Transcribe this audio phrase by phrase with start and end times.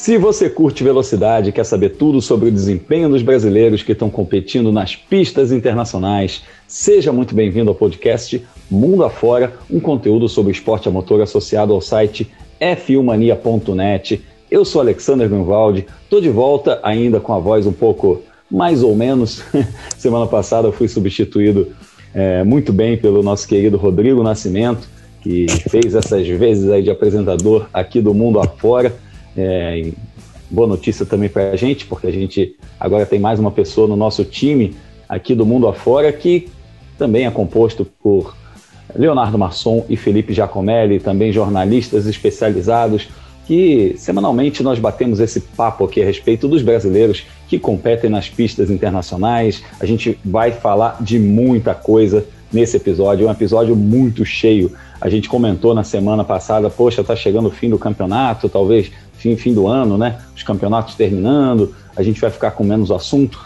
[0.00, 4.08] Se você curte velocidade e quer saber tudo sobre o desempenho dos brasileiros que estão
[4.08, 10.88] competindo nas pistas internacionais, seja muito bem-vindo ao podcast Mundo Afora, um conteúdo sobre esporte
[10.88, 14.22] a motor associado ao site f1mania.net.
[14.50, 18.96] Eu sou Alexander Grunwald, estou de volta ainda com a voz um pouco mais ou
[18.96, 19.44] menos.
[19.98, 21.68] Semana passada eu fui substituído
[22.14, 24.88] é, muito bem pelo nosso querido Rodrigo Nascimento,
[25.20, 28.96] que fez essas vezes aí de apresentador aqui do Mundo Afora.
[29.36, 29.90] É,
[30.50, 33.96] boa notícia também para a gente, porque a gente agora tem mais uma pessoa no
[33.96, 34.74] nosso time
[35.08, 36.48] aqui do mundo afora que
[36.98, 38.36] também é composto por
[38.94, 43.08] Leonardo Masson e Felipe Giacomelli, também jornalistas especializados,
[43.46, 48.70] que semanalmente nós batemos esse papo aqui a respeito dos brasileiros que competem nas pistas
[48.70, 49.62] internacionais.
[49.80, 54.72] A gente vai falar de muita coisa nesse episódio, é um episódio muito cheio.
[55.00, 59.36] A gente comentou na semana passada, poxa, tá chegando o fim do campeonato, talvez fim,
[59.36, 60.18] fim do ano, né?
[60.34, 63.38] Os campeonatos terminando, a gente vai ficar com menos assunto.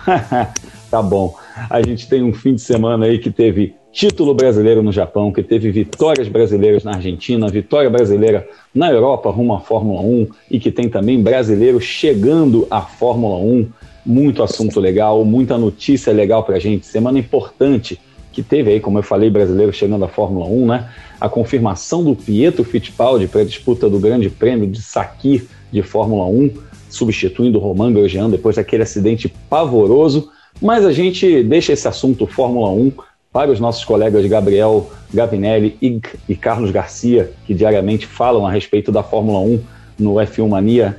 [0.91, 1.35] tá bom.
[1.69, 5.43] A gente tem um fim de semana aí que teve título brasileiro no Japão, que
[5.43, 10.71] teve vitórias brasileiras na Argentina, vitória brasileira na Europa rumo à Fórmula 1 e que
[10.71, 13.69] tem também brasileiro chegando à Fórmula 1.
[14.07, 16.87] Muito assunto legal, muita notícia legal pra gente.
[16.87, 17.99] Semana importante
[18.35, 20.89] que teve aí, como eu falei, brasileiro chegando à Fórmula 1, né?
[21.21, 26.27] A confirmação do Pietro Fittipaldi para a disputa do Grande Prêmio de Sakir de Fórmula
[26.27, 26.51] 1,
[26.91, 30.31] substituindo o Romain Grosjean depois daquele acidente pavoroso.
[30.61, 32.93] Mas a gente deixa esse assunto Fórmula 1
[33.33, 38.91] para os nossos colegas Gabriel Gavinelli e, e Carlos Garcia, que diariamente falam a respeito
[38.91, 39.61] da Fórmula 1
[39.99, 40.99] no F1 Mania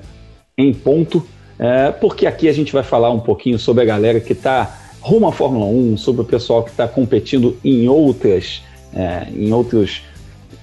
[0.58, 1.25] em ponto,
[1.59, 5.28] é, porque aqui a gente vai falar um pouquinho sobre a galera que está rumo
[5.28, 10.02] à Fórmula 1, sobre o pessoal que está competindo em outras, é, em outros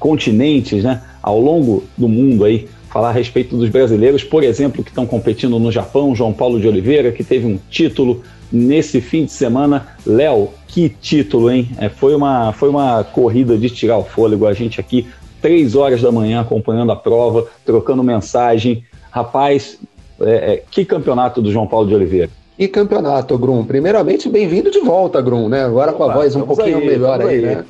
[0.00, 4.90] continentes, né, ao longo do mundo aí, falar a respeito dos brasileiros, por exemplo, que
[4.90, 9.30] estão competindo no Japão, João Paulo de Oliveira, que teve um título nesse fim de
[9.30, 9.96] semana.
[10.04, 11.70] Léo, que título, hein?
[11.78, 14.44] É, foi, uma, foi uma corrida de tirar o fôlego.
[14.44, 15.06] A gente aqui,
[15.40, 18.82] três horas da manhã, acompanhando a prova, trocando mensagem.
[19.08, 19.78] Rapaz,
[20.20, 22.41] é, é, que campeonato do João Paulo de Oliveira.
[22.62, 23.64] Que campeonato, Grum.
[23.64, 25.64] Primeiramente, bem-vindo de volta, Grum, né?
[25.64, 27.64] Agora com a voz um pouquinho aí, melhor aí, aí, né?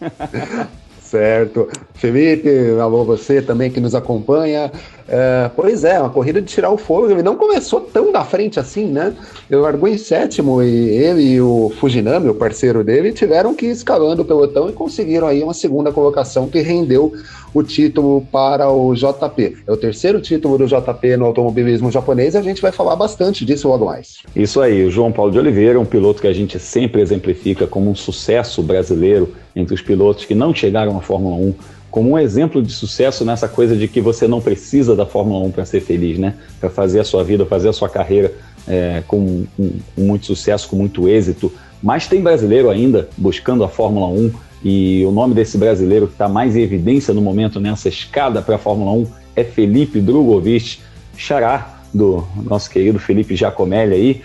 [1.02, 1.68] Certo.
[1.92, 2.48] Felipe,
[2.80, 4.72] alô você também que nos acompanha.
[5.08, 7.10] É, pois é, uma corrida de tirar o fogo.
[7.10, 9.14] Ele não começou tão da frente assim, né?
[9.50, 13.70] Ele largou em sétimo e ele e o Fujinami, o parceiro dele, tiveram que ir
[13.70, 17.12] escalando o pelotão e conseguiram aí uma segunda colocação que rendeu
[17.54, 19.56] o título para o JP.
[19.66, 23.44] É o terceiro título do JP no automobilismo japonês e a gente vai falar bastante
[23.46, 24.18] disso logo mais.
[24.36, 27.90] Isso aí, o João Paulo de Oliveira, um piloto que a gente sempre exemplifica como
[27.90, 31.54] um sucesso brasileiro entre os pilotos que não chegaram à Fórmula 1
[31.90, 35.50] como um exemplo de sucesso nessa coisa de que você não precisa da Fórmula 1
[35.50, 36.34] para ser feliz, né?
[36.60, 38.34] Para fazer a sua vida, fazer a sua carreira
[38.66, 41.52] é, com, com, muito sucesso, com muito êxito.
[41.82, 44.32] Mas tem brasileiro ainda buscando a Fórmula 1
[44.64, 48.56] e o nome desse brasileiro que está mais em evidência no momento nessa escada para
[48.56, 49.06] a Fórmula 1
[49.36, 50.80] é Felipe Drogovic,
[51.16, 54.22] xará do nosso querido Felipe Giacomelli aí.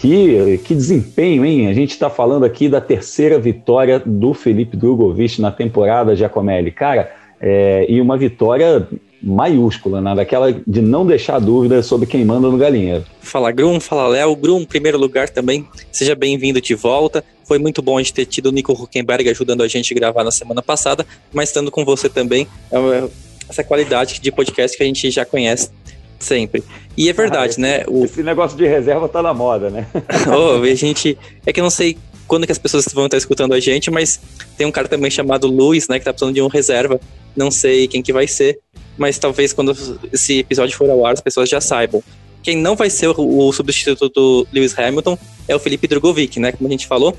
[0.00, 1.68] Que, que desempenho, hein?
[1.68, 6.70] A gente está falando aqui da terceira vitória do Felipe Drogovic na temporada Giacomelli.
[6.70, 8.88] Cara, é, e uma vitória
[9.22, 10.14] maiúscula, né?
[10.14, 13.04] daquela de não deixar dúvida sobre quem manda no galinheiro.
[13.20, 14.34] Fala Grum, fala Léo.
[14.34, 17.22] Grum, primeiro lugar também, seja bem-vindo de volta.
[17.44, 20.24] Foi muito bom a gente ter tido o Nico Huckenberg ajudando a gente a gravar
[20.24, 23.08] na semana passada, mas estando com você também, é
[23.50, 25.70] essa qualidade de podcast que a gente já conhece
[26.20, 26.62] sempre.
[26.96, 27.84] E é verdade, ah, né?
[27.88, 28.04] O...
[28.04, 29.86] Esse negócio de reserva tá na moda, né?
[30.28, 31.18] oh, a gente.
[31.44, 31.96] É que eu não sei
[32.28, 34.20] quando que as pessoas vão estar escutando a gente, mas
[34.56, 37.00] tem um cara também chamado Luiz, né, que tá precisando de um reserva.
[37.34, 38.60] Não sei quem que vai ser,
[38.96, 39.76] mas talvez quando
[40.12, 42.02] esse episódio for ao ar as pessoas já saibam.
[42.42, 46.52] Quem não vai ser o, o substituto do Lewis Hamilton é o Felipe Drogovic, né?
[46.52, 47.16] Como a gente falou,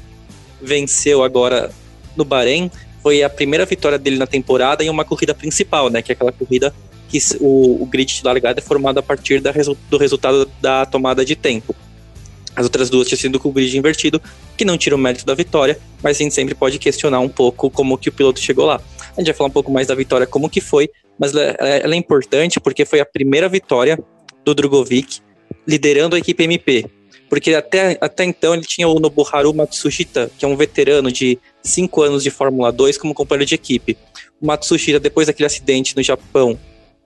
[0.61, 1.71] venceu agora
[2.15, 6.01] no Bahrein, foi a primeira vitória dele na temporada em uma corrida principal, né?
[6.01, 6.73] Que é aquela corrida
[7.09, 9.51] que o, o grid de largada é formado a partir da,
[9.89, 11.75] do resultado da tomada de tempo.
[12.55, 14.21] As outras duas tinham sido com o grid invertido,
[14.57, 17.69] que não tira o mérito da vitória, mas a gente sempre pode questionar um pouco
[17.69, 18.81] como que o piloto chegou lá.
[19.15, 20.89] A gente vai falar um pouco mais da vitória, como que foi,
[21.19, 23.97] mas ela é importante porque foi a primeira vitória
[24.43, 25.19] do Drogovic
[25.67, 26.85] liderando a equipe MP.
[27.31, 32.01] Porque até, até então ele tinha o Nobuharu Matsushita, que é um veterano de 5
[32.01, 33.97] anos de Fórmula 2 como companheiro de equipe.
[34.41, 36.59] O Matsushita, depois daquele acidente no Japão,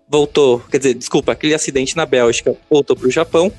[0.10, 3.52] voltou, quer dizer, desculpa, aquele acidente na Bélgica, voltou para o Japão,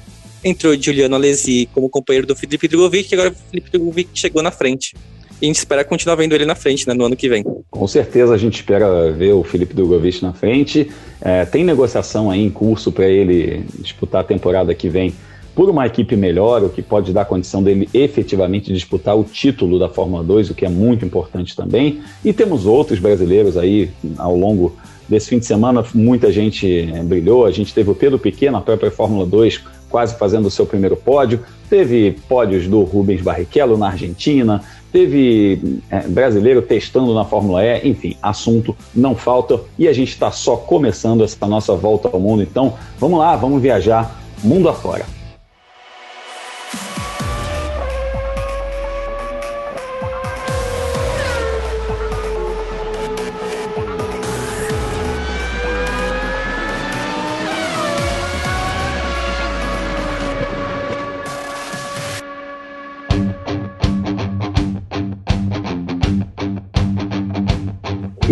[0.43, 4.51] entrou Giuliano Alesi como companheiro do Felipe Drogovic, e agora o Felipe Drogovic chegou na
[4.51, 4.97] frente.
[5.41, 7.45] E a gente espera continuar vendo ele na frente, né, no ano que vem.
[7.71, 10.91] Com certeza a gente espera ver o Felipe Drogovic na frente.
[11.21, 15.15] É, tem negociação aí em curso para ele disputar a temporada que vem
[15.56, 19.88] por uma equipe melhor, o que pode dar condição dele efetivamente disputar o título da
[19.88, 22.03] Fórmula 2, o que é muito importante também.
[22.23, 24.76] E temos outros brasileiros aí ao longo
[25.08, 27.47] desse fim de semana, muita gente é, brilhou.
[27.47, 30.94] A gente teve o Pedro Piquet na própria Fórmula 2, quase fazendo o seu primeiro
[30.94, 31.41] pódio.
[31.70, 34.62] Teve pódios do Rubens Barrichello na Argentina,
[34.93, 40.31] teve é, brasileiro testando na Fórmula E, enfim, assunto não falta e a gente está
[40.31, 42.43] só começando essa nossa volta ao mundo.
[42.43, 45.16] Então, vamos lá, vamos viajar mundo afora.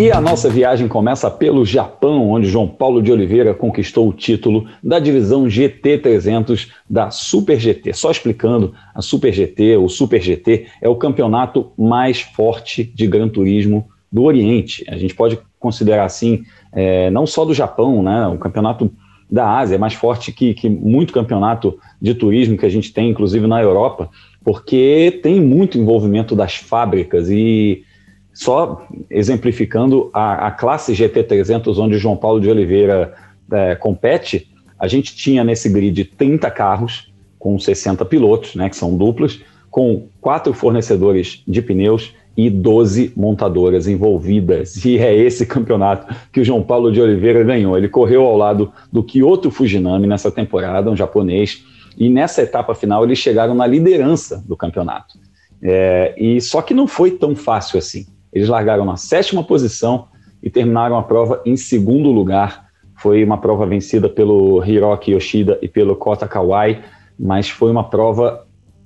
[0.04, 4.68] E a nossa viagem começa pelo Japão, onde João Paulo de Oliveira conquistou o título
[4.82, 7.94] da divisão GT300 da Super GT.
[7.94, 13.30] Só explicando, a Super GT, o Super GT, é o campeonato mais forte de Gran
[13.30, 14.84] Turismo do Oriente.
[14.88, 18.26] A gente pode considerar assim, é, não só do Japão, né?
[18.26, 18.92] O campeonato
[19.30, 23.08] da Ásia é mais forte que, que muito campeonato de turismo que a gente tem,
[23.08, 24.10] inclusive na Europa,
[24.44, 27.84] porque tem muito envolvimento das fábricas e
[28.34, 33.14] só exemplificando a, a classe GT300, onde João Paulo de Oliveira
[33.50, 38.96] é, compete, a gente tinha nesse grid 30 carros com 60 pilotos, né, que são
[38.96, 39.40] duplas,
[39.70, 44.84] com quatro fornecedores de pneus e 12 montadoras envolvidas.
[44.84, 47.76] E é esse campeonato que o João Paulo de Oliveira ganhou.
[47.76, 51.64] Ele correu ao lado do Kyoto Fujinami nessa temporada, um japonês,
[51.96, 55.18] e nessa etapa final eles chegaram na liderança do campeonato.
[55.62, 58.06] É, e só que não foi tão fácil assim.
[58.34, 60.08] Eles largaram na sétima posição
[60.42, 62.66] e terminaram a prova em segundo lugar.
[62.96, 66.82] Foi uma prova vencida pelo Hiroki Yoshida e pelo Kota Kawai,
[67.18, 68.44] mas foi uma prova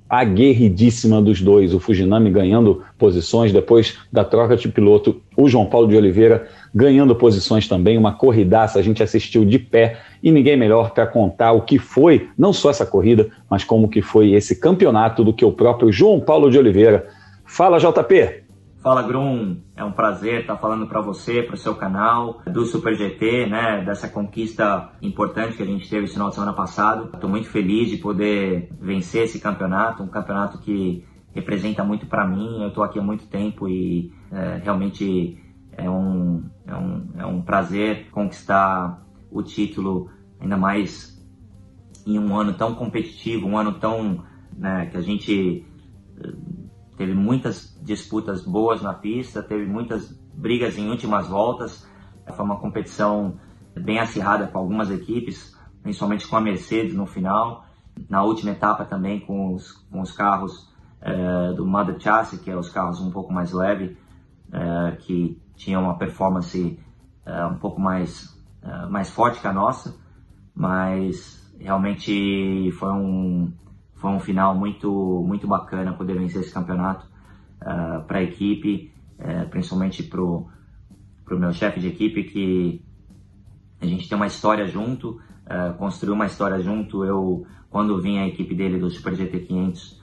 [0.09, 1.73] aguerridíssima dos dois.
[1.73, 7.15] O Fujinami ganhando posições, depois da troca de piloto, o João Paulo de Oliveira ganhando
[7.15, 11.61] posições também, uma corridaça, a gente assistiu de pé e ninguém melhor para contar o
[11.61, 15.51] que foi, não só essa corrida, mas como que foi esse campeonato do que o
[15.51, 17.07] próprio João Paulo de Oliveira.
[17.45, 18.48] Fala, JP!
[18.81, 22.95] Fala Grum, é um prazer estar falando para você, para o seu canal, do Super
[22.95, 27.09] GT, né, dessa conquista importante que a gente teve esse final de semana passado.
[27.13, 31.03] Estou muito feliz de poder vencer esse campeonato, um campeonato que
[31.33, 32.61] representa muito para mim.
[32.61, 35.37] Eu estou aqui há muito tempo e é, realmente
[35.73, 40.09] é um, é, um, é um prazer conquistar o título,
[40.39, 41.21] ainda mais
[42.07, 44.23] em um ano tão competitivo, um ano tão
[44.57, 45.65] né, que a gente
[46.99, 51.87] teve muitas disputas boas na pista, teve muitas brigas em últimas voltas.
[52.35, 53.39] Foi uma competição
[53.73, 57.63] bem acirrada com algumas equipes, principalmente com a Mercedes no final.
[58.09, 60.69] Na última etapa também com os, com os carros
[60.99, 63.97] é, do Mother Chassis, que é os carros um pouco mais leve,
[64.51, 66.77] é, que tinham uma performance
[67.25, 68.37] é, um pouco mais,
[68.89, 69.95] mais forte que a nossa,
[70.53, 73.53] mas realmente foi um,
[73.99, 77.09] foi um final muito, muito bacana poder vencer esse campeonato uh,
[77.61, 80.49] ah, para a equipe, uh, principalmente para o
[81.31, 82.81] meu chefe de equipe, que
[83.81, 87.03] a gente tem uma história junto, uh, construiu uma história junto.
[87.03, 89.99] Eu, quando vim a equipe dele do Super GT500,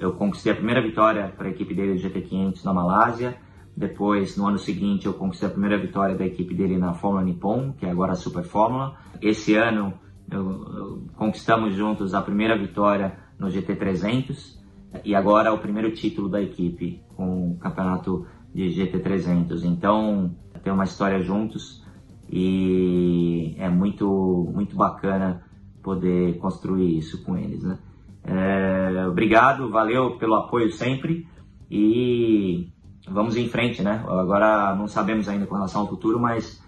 [0.00, 3.36] eu conquistei a primeira vitória para a equipe dele do GT500 na Malásia.
[3.76, 7.72] Depois, no ano seguinte, eu conquistei a primeira vitória da equipe dele na Fórmula Nippon,
[7.72, 8.96] que é agora a Super Fórmula.
[9.20, 9.94] Esse ano,
[10.30, 10.71] eu,
[11.16, 14.58] conquistamos juntos a primeira vitória no GT300
[15.04, 19.64] e agora o primeiro título da equipe com o campeonato de GT300.
[19.64, 21.82] Então, tem uma história juntos
[22.30, 25.42] e é muito, muito bacana
[25.82, 27.62] poder construir isso com eles.
[27.62, 27.78] Né?
[28.24, 31.26] É, obrigado, valeu pelo apoio sempre
[31.70, 32.68] e
[33.08, 34.04] vamos em frente, né?
[34.06, 36.62] Agora não sabemos ainda com relação ao futuro, mas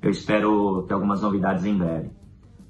[0.00, 2.10] eu espero ter algumas novidades em breve.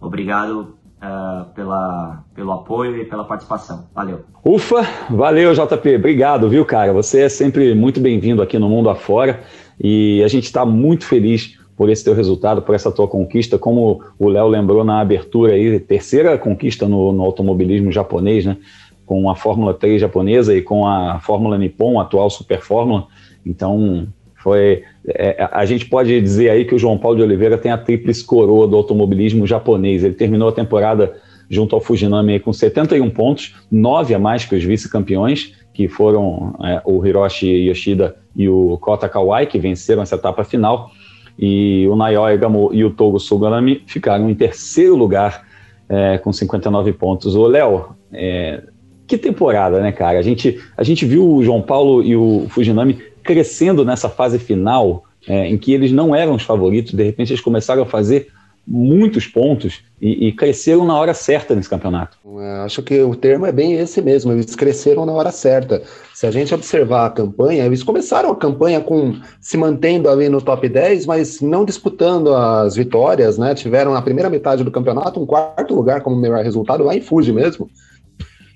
[0.00, 3.88] Obrigado uh, pela, pelo apoio e pela participação.
[3.94, 4.20] Valeu.
[4.44, 5.96] Ufa, valeu, JP.
[5.96, 6.92] Obrigado, viu, cara?
[6.92, 9.40] Você é sempre muito bem-vindo aqui no Mundo Afora
[9.80, 13.58] e a gente está muito feliz por esse teu resultado, por essa tua conquista.
[13.58, 18.56] Como o Léo lembrou na abertura aí, terceira conquista no, no automobilismo japonês, né?
[19.04, 23.08] Com a Fórmula 3 japonesa e com a Fórmula Nippon, atual Super Fórmula.
[23.44, 24.06] Então,
[24.36, 27.78] foi, é, a gente pode dizer aí que o João Paulo de Oliveira tem a
[27.78, 30.04] tríplice coroa do automobilismo japonês.
[30.04, 31.14] Ele terminou a temporada
[31.50, 36.80] junto ao Fujinami com 71 pontos, nove a mais que os vice-campeões, que foram é,
[36.84, 40.90] o Hiroshi Yoshida e o Kota Kawai, que venceram essa etapa final,
[41.38, 45.46] e o Naoya Gamo e o Togo Suganami ficaram em terceiro lugar
[45.88, 47.34] é, com 59 pontos.
[47.34, 48.62] O Léo, é,
[49.06, 50.18] que temporada, né, cara?
[50.18, 55.04] A gente, a gente viu o João Paulo e o Fujinami crescendo nessa fase final,
[55.28, 58.28] é, em que eles não eram os favoritos, de repente eles começaram a fazer
[58.66, 62.16] muitos pontos e, e, cresceram na hora certa nesse campeonato.
[62.38, 65.82] É, acho que o termo é bem esse mesmo, eles cresceram na hora certa.
[66.14, 70.40] Se a gente observar a campanha, eles começaram a campanha com se mantendo ali no
[70.40, 73.54] top 10, mas não disputando as vitórias, né?
[73.54, 77.32] Tiveram na primeira metade do campeonato um quarto lugar como melhor resultado lá em Fuji
[77.32, 77.68] mesmo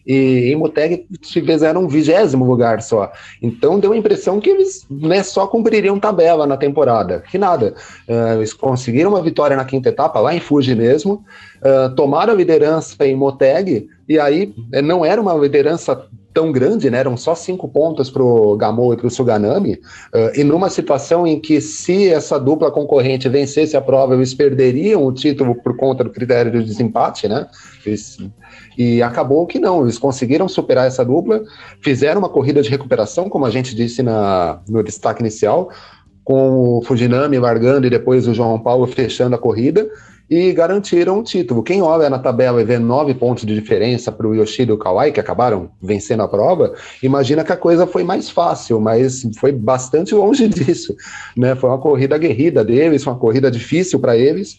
[0.07, 3.11] e em Moteg fizeram vigésimo lugar só.
[3.43, 7.23] Então deu a impressão que eles né, só cumpririam tabela na temporada.
[7.29, 7.75] Que nada.
[8.09, 11.25] Uh, eles conseguiram uma vitória na quinta etapa, lá em Fuji mesmo,
[11.61, 16.91] uh, tomaram a liderança em Moteg, e aí eh, não era uma liderança tão grande,
[16.91, 16.99] né?
[16.99, 19.81] Eram só cinco pontos para o Gamou e para o Suganami,
[20.15, 25.03] uh, e numa situação em que se essa dupla concorrente vencesse a prova, eles perderiam
[25.03, 27.47] o título por conta do critério de desempate, né?
[27.87, 28.19] Eles
[28.77, 31.43] e acabou que não, eles conseguiram superar essa dupla,
[31.81, 35.71] fizeram uma corrida de recuperação, como a gente disse na, no destaque inicial,
[36.23, 39.89] com o Fujinami largando e depois o João Paulo fechando a corrida
[40.29, 41.63] e garantiram o título.
[41.63, 44.79] Quem olha na tabela e vê nove pontos de diferença para o Yoshida e o
[44.79, 49.53] Kawai, que acabaram vencendo a prova, imagina que a coisa foi mais fácil, mas foi
[49.53, 50.95] bastante longe disso.
[51.37, 51.55] Né?
[51.55, 54.57] Foi uma corrida aguerrida deles, uma corrida difícil para eles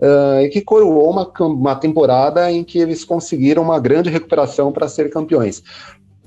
[0.00, 4.88] uh, e que coroou uma, uma temporada em que eles conseguiram uma grande recuperação para
[4.88, 5.62] ser campeões.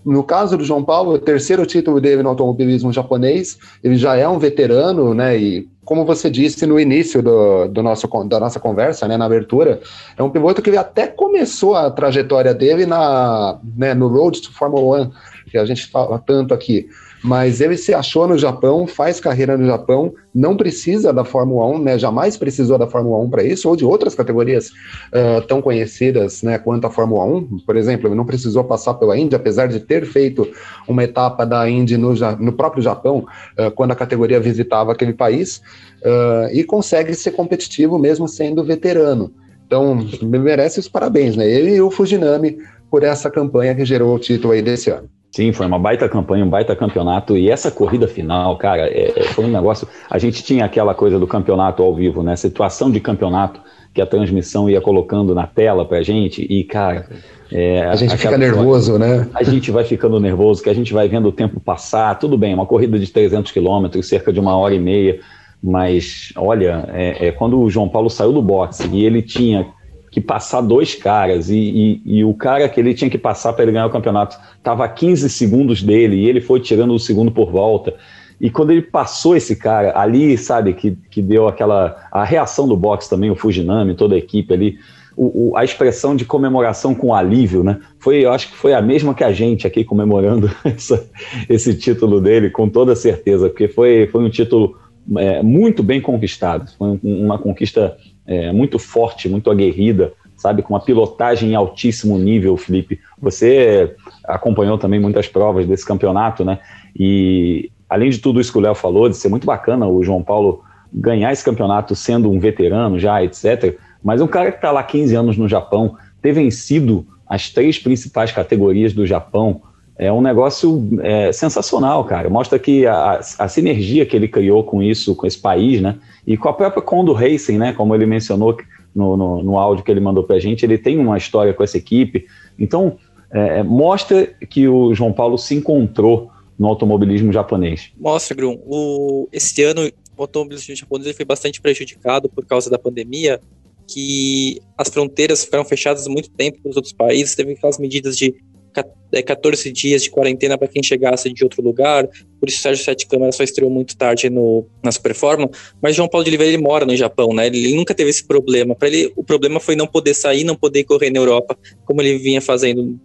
[0.05, 4.27] No caso do João Paulo, o terceiro título dele no automobilismo japonês, ele já é
[4.27, 5.37] um veterano, né?
[5.37, 9.81] E como você disse no início do, do nosso, da nossa conversa, né, na abertura,
[10.17, 15.01] é um piloto que até começou a trajetória dele na, né, no Road to Formula
[15.01, 15.11] One,
[15.49, 16.87] que a gente fala tanto aqui
[17.23, 21.79] mas ele se achou no Japão, faz carreira no Japão, não precisa da Fórmula 1,
[21.79, 21.97] né?
[21.97, 26.57] Jamais precisou da Fórmula 1 para isso, ou de outras categorias uh, tão conhecidas né,
[26.57, 27.59] quanto a Fórmula 1.
[27.65, 30.45] Por exemplo, ele não precisou passar pela Indy, apesar de ter feito
[30.85, 33.25] uma etapa da Indy no, no próprio Japão,
[33.57, 35.61] uh, quando a categoria visitava aquele país,
[36.03, 39.31] uh, e consegue ser competitivo mesmo sendo veterano.
[39.65, 41.49] Então, merece os parabéns, né?
[41.49, 42.57] Ele e o Fujinami
[42.91, 45.09] por essa campanha que gerou o título aí desse ano.
[45.33, 47.35] Sim, foi uma baita campanha, um baita campeonato.
[47.35, 49.87] E essa corrida final, cara, é, é, foi um negócio.
[50.07, 52.35] A gente tinha aquela coisa do campeonato ao vivo, né?
[52.35, 53.59] Situação de campeonato
[53.91, 56.43] que a transmissão ia colocando na tela pra gente.
[56.43, 57.09] E, cara.
[57.51, 59.27] É, a gente fica nervoso, né?
[59.33, 62.17] A gente vai ficando nervoso, que a gente vai vendo o tempo passar.
[62.19, 65.19] Tudo bem, uma corrida de 300 quilômetros, cerca de uma hora e meia.
[65.63, 69.65] Mas, olha, é, é, quando o João Paulo saiu do boxe e ele tinha
[70.13, 73.63] que passar dois caras e, e, e, o cara que ele tinha que passar para
[73.63, 77.31] ele ganhar o campeonato estava a 15 segundos dele e ele foi tirando o segundo
[77.31, 77.95] por volta.
[78.39, 81.97] E quando ele passou esse cara ali, sabe, que, que deu aquela.
[82.11, 84.77] A reação do boxe também, o Fujinami, toda a equipe ali,
[85.17, 87.79] o, o, a expressão de comemoração com alívio, né?
[87.97, 91.09] Foi, eu acho que foi a mesma que a gente aqui comemorando essa,
[91.49, 94.77] esse título dele, com toda certeza, porque foi, foi um título
[95.17, 96.69] é, muito bem conquistado.
[96.77, 100.61] Foi uma conquista é, muito forte, muito aguerrida, sabe?
[100.61, 102.99] Com uma pilotagem em altíssimo nível, Felipe.
[103.21, 106.59] Você acompanhou também muitas provas desse campeonato, né?
[106.97, 110.23] E além de tudo isso que o Léo falou, de ser muito bacana o João
[110.23, 113.77] Paulo ganhar esse campeonato sendo um veterano já, etc.
[114.03, 118.31] Mas um cara que está lá 15 anos no Japão, ter vencido as três principais
[118.31, 119.61] categorias do Japão,
[119.97, 122.29] é um negócio é, sensacional, cara.
[122.29, 125.97] Mostra que a, a, sinergia que ele criou com isso, com esse país, né?
[126.25, 127.73] E com a própria Kondo Racing, né?
[127.73, 128.57] Como ele mencionou
[128.95, 131.77] no, no, no áudio que ele mandou pra gente, ele tem uma história com essa
[131.77, 132.25] equipe.
[132.57, 132.97] Então,
[133.31, 137.91] é, é mostra que o João Paulo se encontrou no automobilismo japonês.
[137.97, 138.59] Mostra, Grum.
[138.65, 143.41] O, esse ano, o automobilismo japonês foi bastante prejudicado por causa da pandemia,
[143.87, 148.33] que as fronteiras ficaram fechadas muito tempo para os outros países, teve aquelas medidas de
[148.73, 152.07] 14 é, dias de quarentena para quem chegasse de outro lugar.
[152.39, 155.49] Por isso, o Sérgio Sete Câmara só estreou muito tarde no, na Super Fórmula.
[155.81, 157.47] Mas João Paulo de Oliveira ele mora no Japão, né?
[157.47, 158.75] Ele, ele nunca teve esse problema.
[158.75, 162.17] Para ele, o problema foi não poder sair, não poder correr na Europa, como ele
[162.17, 162.99] vinha fazendo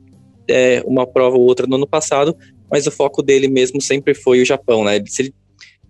[0.48, 2.36] é, uma prova ou outra no ano passado.
[2.70, 4.96] Mas o foco dele mesmo sempre foi o Japão, né?
[4.96, 5.34] Ele,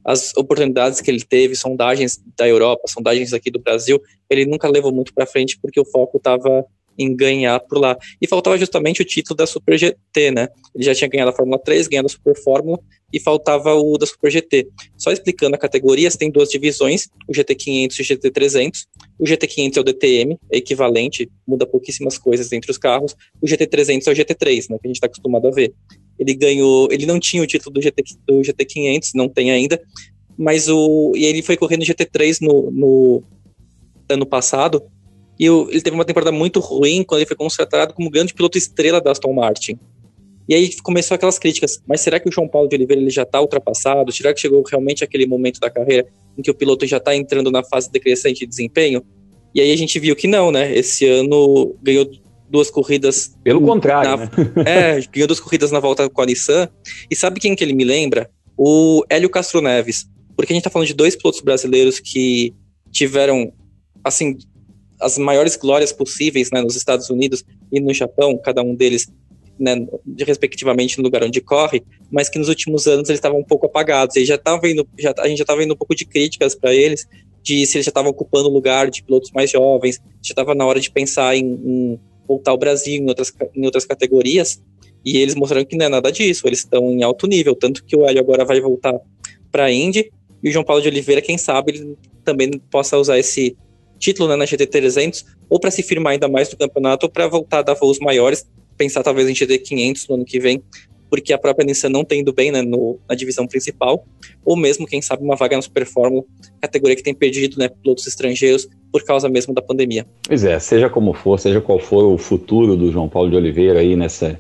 [0.05, 4.91] as oportunidades que ele teve, sondagens da Europa, sondagens aqui do Brasil, ele nunca levou
[4.91, 6.65] muito para frente porque o foco estava
[6.99, 7.97] em ganhar por lá.
[8.21, 10.49] E faltava justamente o título da Super GT, né?
[10.75, 12.79] Ele já tinha ganhado a Fórmula 3, ganhado a Super Fórmula
[13.13, 14.69] e faltava o da Super GT.
[14.97, 18.85] Só explicando a categoria, você tem duas divisões, o GT500 e o GT300.
[19.19, 23.15] O GT500 é o DTM, é equivalente, muda pouquíssimas coisas entre os carros.
[23.41, 25.73] O GT300 é o GT3, né, que a gente está acostumado a ver.
[26.19, 29.81] ele ganhou, ele não tinha o título do GT, do GT 500, não tem ainda,
[30.37, 33.23] mas o e ele foi correr no GT3 no, no
[34.09, 34.83] ano passado
[35.39, 39.01] e ele teve uma temporada muito ruim quando ele foi considerado como grande piloto estrela
[39.01, 39.79] da Aston Martin.
[40.49, 43.23] E aí começou aquelas críticas, mas será que o João Paulo de Oliveira ele já
[43.23, 44.11] está ultrapassado?
[44.11, 47.51] Será que chegou realmente aquele momento da carreira em que o piloto já está entrando
[47.51, 49.05] na fase decrescente de desempenho?
[49.55, 50.75] E aí a gente viu que não, né?
[50.75, 52.11] Esse ano ganhou
[52.49, 53.37] duas corridas.
[53.45, 54.11] Pelo contrário.
[54.11, 54.31] Na, né?
[54.67, 56.69] É, ganhou duas corridas na volta com a Nissan.
[57.11, 58.31] E sabe quem que ele me lembra?
[58.57, 60.07] O Hélio Castro Neves.
[60.35, 62.55] Porque a gente tá falando de dois pilotos brasileiros que
[62.91, 63.53] tiveram,
[64.03, 64.39] assim,
[65.01, 69.09] as maiores glórias possíveis né, nos Estados Unidos e no Japão, cada um deles,
[69.59, 69.87] né,
[70.27, 74.17] respectivamente, no lugar onde corre, mas que nos últimos anos eles estavam um pouco apagados.
[74.17, 74.63] E já tava
[74.99, 77.07] já, a gente já estava vendo um pouco de críticas para eles,
[77.43, 80.67] de se eles já estavam ocupando o lugar de pilotos mais jovens, já estava na
[80.67, 84.61] hora de pensar em, em voltar ao Brasil em outras, em outras categorias.
[85.05, 87.55] E eles mostraram que não é nada disso, eles estão em alto nível.
[87.55, 88.95] Tanto que o Hélio agora vai voltar
[89.51, 90.11] para a Indy.
[90.43, 93.57] E o João Paulo de Oliveira, quem sabe, ele também possa usar esse
[93.99, 97.59] título né, na GT300, ou para se firmar ainda mais no campeonato, ou para voltar
[97.59, 100.63] a dar voos maiores, pensar talvez em GT500 no ano que vem,
[101.11, 104.05] porque a própria Nissan não tem indo bem né, no, na divisão principal,
[104.45, 106.23] ou mesmo, quem sabe, uma vaga na Super Fórmula,
[106.61, 110.07] categoria que tem perdido né, pilotos estrangeiros por causa mesmo da pandemia.
[110.27, 113.81] Pois é, seja como for, seja qual for o futuro do João Paulo de Oliveira
[113.81, 114.39] aí nessa,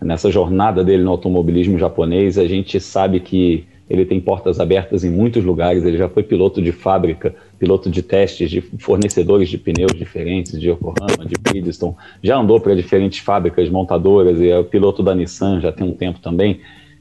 [0.00, 5.10] nessa jornada dele no automobilismo japonês, a gente sabe que ele tem portas abertas em
[5.10, 9.92] muitos lugares, ele já foi piloto de fábrica, piloto de testes, de fornecedores de pneus
[9.92, 15.14] diferentes, de Yokohama, de Bridgestone, já andou para diferentes fábricas montadoras e é piloto da
[15.14, 16.58] Nissan já tem um tempo também.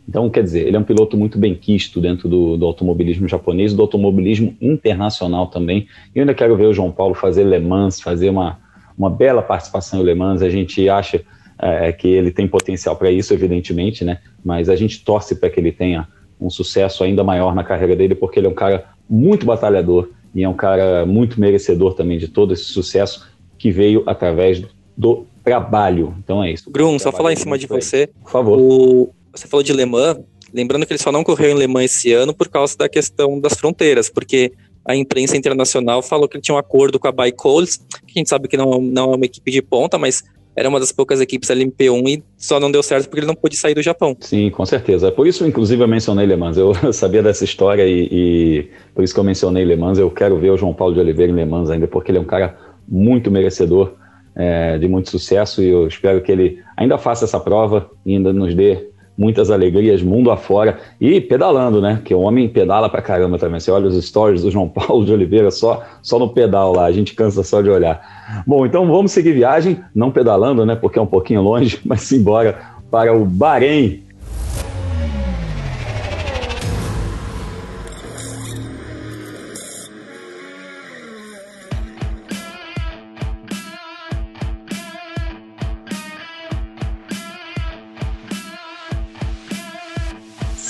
[0.08, 3.74] Então, quer dizer, ele é um piloto muito bem quisto dentro do, do automobilismo japonês,
[3.74, 5.88] do automobilismo internacional também.
[6.13, 8.60] E eu ainda quero ver o João Paulo fazer Le Mans, fazer uma,
[8.96, 10.44] uma bela participação em Le Mans.
[10.44, 11.24] A gente acha
[11.58, 14.20] é, que ele tem potencial para isso, evidentemente, né?
[14.46, 16.08] Mas a gente torce para que ele tenha
[16.39, 20.44] um sucesso ainda maior na carreira dele, porque ele é um cara muito batalhador e
[20.44, 24.64] é um cara muito merecedor também de todo esse sucesso que veio através
[24.98, 26.15] do trabalho.
[26.24, 26.70] Então é isso.
[26.70, 28.08] Grum, só falar em cima de você.
[28.22, 28.60] Por favor.
[28.60, 30.20] O, você falou de Le Mans,
[30.54, 33.39] lembrando que ele só não correu em Le Mans esse ano por causa da questão
[33.39, 34.54] das fronteiras, porque
[34.86, 38.30] a imprensa internacional falou que ele tinha um acordo com a Coles, que a gente
[38.30, 40.24] sabe que não, não é uma equipe de ponta, mas
[40.56, 43.56] era uma das poucas equipes LMP1 e só não deu certo porque ele não pôde
[43.56, 44.16] sair do Japão.
[44.20, 45.12] Sim, com certeza.
[45.12, 46.58] Por isso, inclusive, eu mencionei Le Mans.
[46.58, 49.98] Eu sabia dessa história e, e, por isso que eu mencionei Le Mans.
[49.98, 52.22] Eu quero ver o João Paulo de Oliveira em Le Mans ainda, porque ele é
[52.22, 53.94] um cara muito merecedor
[54.36, 58.32] é, de muito sucesso e eu espero que ele ainda faça essa prova e ainda
[58.32, 62.02] nos dê muitas alegrias mundo afora e pedalando, né?
[62.04, 63.60] Que o homem pedala pra caramba também.
[63.60, 66.91] Você olha os stories do João Paulo de Oliveira só, só no pedal lá, a
[66.91, 68.43] gente cansa só de olhar.
[68.47, 70.76] Bom, então vamos seguir viagem, não pedalando, né?
[70.76, 74.04] Porque é um pouquinho longe, mas embora para o Bahrein,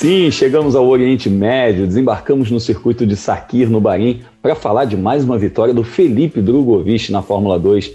[0.01, 4.97] Sim, chegamos ao Oriente Médio, desembarcamos no circuito de Sakir, no Bahrein, para falar de
[4.97, 7.93] mais uma vitória do Felipe Drogovic na Fórmula 2.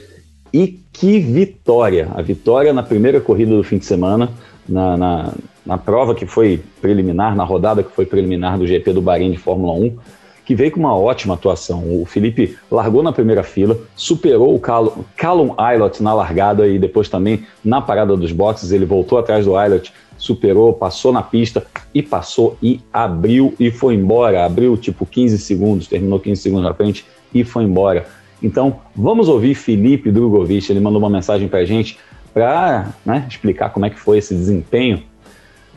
[0.52, 2.08] E que vitória!
[2.14, 4.30] A vitória na primeira corrida do fim de semana,
[4.68, 5.32] na, na,
[5.66, 9.38] na prova que foi preliminar, na rodada que foi preliminar do GP do Bahrein de
[9.38, 9.98] Fórmula 1,
[10.44, 11.82] que veio com uma ótima atuação.
[12.00, 17.08] O Felipe largou na primeira fila, superou o Callum, Callum Aylott na largada e depois
[17.08, 22.02] também na parada dos boxes, ele voltou atrás do Aylott superou, passou na pista e
[22.02, 24.44] passou e abriu e foi embora.
[24.44, 28.06] Abriu tipo 15 segundos, terminou 15 segundos na frente e foi embora.
[28.42, 30.70] Então, vamos ouvir Felipe Drogovic.
[30.70, 31.98] Ele mandou uma mensagem para a gente
[32.32, 35.02] para né, explicar como é que foi esse desempenho.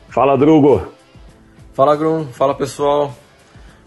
[0.09, 0.81] Fala, Drugo!
[1.73, 2.25] Fala, Grum.
[2.25, 3.13] Fala, pessoal.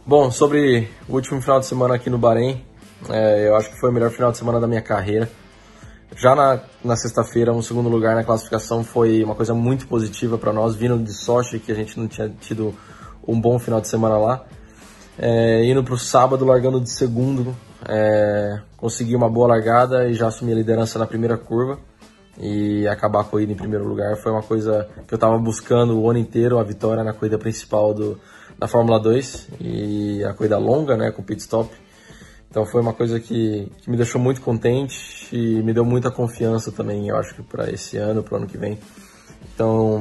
[0.07, 2.65] Bom, sobre o último final de semana aqui no Bahrein,
[3.11, 5.31] é, eu acho que foi o melhor final de semana da minha carreira.
[6.15, 10.53] Já na, na sexta-feira, um segundo lugar na classificação foi uma coisa muito positiva para
[10.53, 12.75] nós, vindo de Sochi, que a gente não tinha tido
[13.27, 14.45] um bom final de semana lá.
[15.19, 17.55] É, indo para o sábado, largando de segundo,
[17.89, 21.79] é, consegui uma boa largada e já assumi a liderança na primeira curva.
[22.39, 26.09] E acabar a corrida em primeiro lugar foi uma coisa que eu estava buscando o
[26.09, 28.19] ano inteiro, a vitória na corrida principal do,
[28.59, 31.71] da Fórmula 2 e a corrida longa, né, com pit stop.
[32.53, 36.71] Então foi uma coisa que, que me deixou muito contente e me deu muita confiança
[36.71, 38.79] também, eu acho que para esse ano, para o ano que vem.
[39.55, 39.99] Então,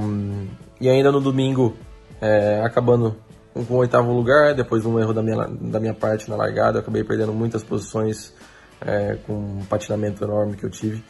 [0.82, 1.78] e ainda no domingo,
[2.20, 3.16] é, acabando
[3.54, 6.78] com o oitavo lugar, depois de um erro da minha, da minha parte na largada,
[6.78, 8.34] eu acabei perdendo muitas posições
[8.82, 11.02] é, com um patinamento enorme que eu tive.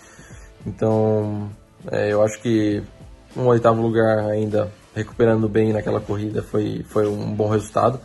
[0.63, 1.49] Então,
[1.91, 2.83] é, eu acho que
[3.35, 7.99] um oitavo lugar ainda recuperando bem naquela corrida, foi, foi um bom resultado.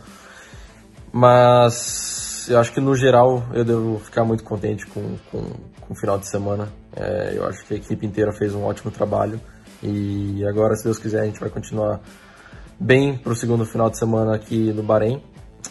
[1.13, 5.43] Mas eu acho que no geral eu devo ficar muito contente com, com,
[5.81, 6.69] com o final de semana.
[6.95, 9.39] É, eu acho que a equipe inteira fez um ótimo trabalho
[9.81, 11.99] e agora, se Deus quiser, a gente vai continuar
[12.79, 15.21] bem para o segundo final de semana aqui no Bahrein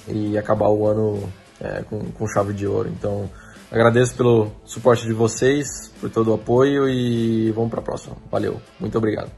[0.09, 1.23] e acabar o ano
[1.61, 2.89] é, com, com chave de ouro.
[2.89, 3.29] Então,
[3.71, 8.17] agradeço pelo suporte de vocês, por todo o apoio e vamos para a próxima.
[8.31, 9.31] Valeu, muito obrigado.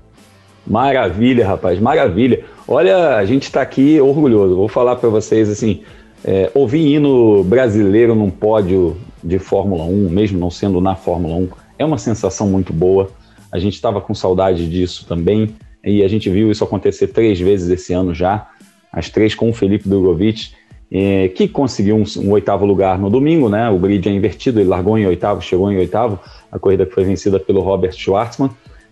[0.66, 2.44] Maravilha, rapaz, maravilha.
[2.66, 4.54] Olha, a gente está aqui orgulhoso.
[4.54, 5.82] Vou falar para vocês assim,
[6.24, 11.48] é, ouvir hino brasileiro num pódio de Fórmula 1, mesmo não sendo na Fórmula 1,
[11.78, 13.10] é uma sensação muito boa.
[13.50, 15.54] A gente estava com saudade disso também
[15.84, 18.48] e a gente viu isso acontecer três vezes esse ano já,
[18.92, 20.50] as três com o Felipe Drogovic,
[20.90, 23.68] eh, que conseguiu um, um, oitavo lugar no domingo, né?
[23.70, 26.18] O grid é invertido, ele largou em oitavo, chegou em oitavo,
[26.50, 28.50] a corrida que foi vencida pelo Robert Schwartzman.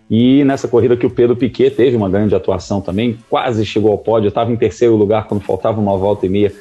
[0.09, 3.97] E nessa corrida que o Pedro Piquet teve uma grande atuação também, quase chegou ao
[3.97, 6.53] pódio, estava em terceiro lugar quando faltava uma volta e meia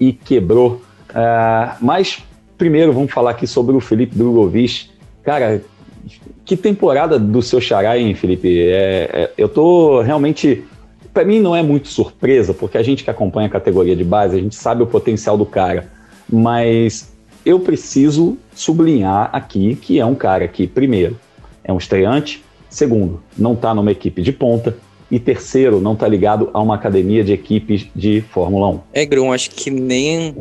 [0.00, 0.80] e quebrou.
[1.10, 2.24] Uh, mas
[2.56, 4.90] primeiro vamos falar aqui sobre o Felipe Drogovic.
[5.22, 5.62] Cara,
[6.44, 8.68] que temporada do seu xará, hein, Felipe?
[8.68, 10.64] É, é, eu tô realmente.
[11.12, 14.36] Para mim não é muito surpresa, porque a gente que acompanha a categoria de base,
[14.36, 15.88] a gente sabe o potencial do cara.
[16.28, 17.12] Mas
[17.44, 21.18] eu preciso sublinhar aqui que é um cara que, primeiro,
[21.64, 24.76] é um estreante, segundo, não está numa equipe de ponta,
[25.10, 28.80] e terceiro, não está ligado a uma academia de equipes de Fórmula 1.
[28.92, 30.34] É, Grum, acho que nem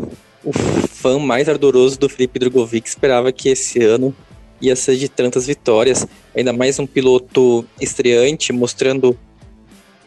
[0.43, 4.13] o fã mais ardoroso do Felipe Drogovic esperava que esse ano
[4.61, 6.07] ia ser de tantas vitórias.
[6.35, 9.17] Ainda mais um piloto estreante, mostrando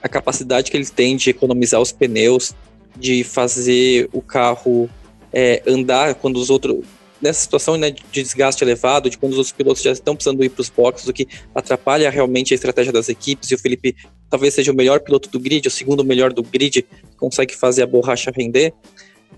[0.03, 2.55] a capacidade que ele tem de economizar os pneus,
[2.97, 4.89] de fazer o carro
[5.33, 6.85] é, andar quando os outros.
[7.23, 10.49] Nessa situação né, de desgaste elevado, de quando os outros pilotos já estão precisando ir
[10.49, 13.51] para os boxes, o que atrapalha realmente a estratégia das equipes.
[13.51, 13.95] E o Felipe
[14.29, 16.85] talvez seja o melhor piloto do grid, o segundo melhor do grid,
[17.17, 18.75] consegue fazer a borracha render.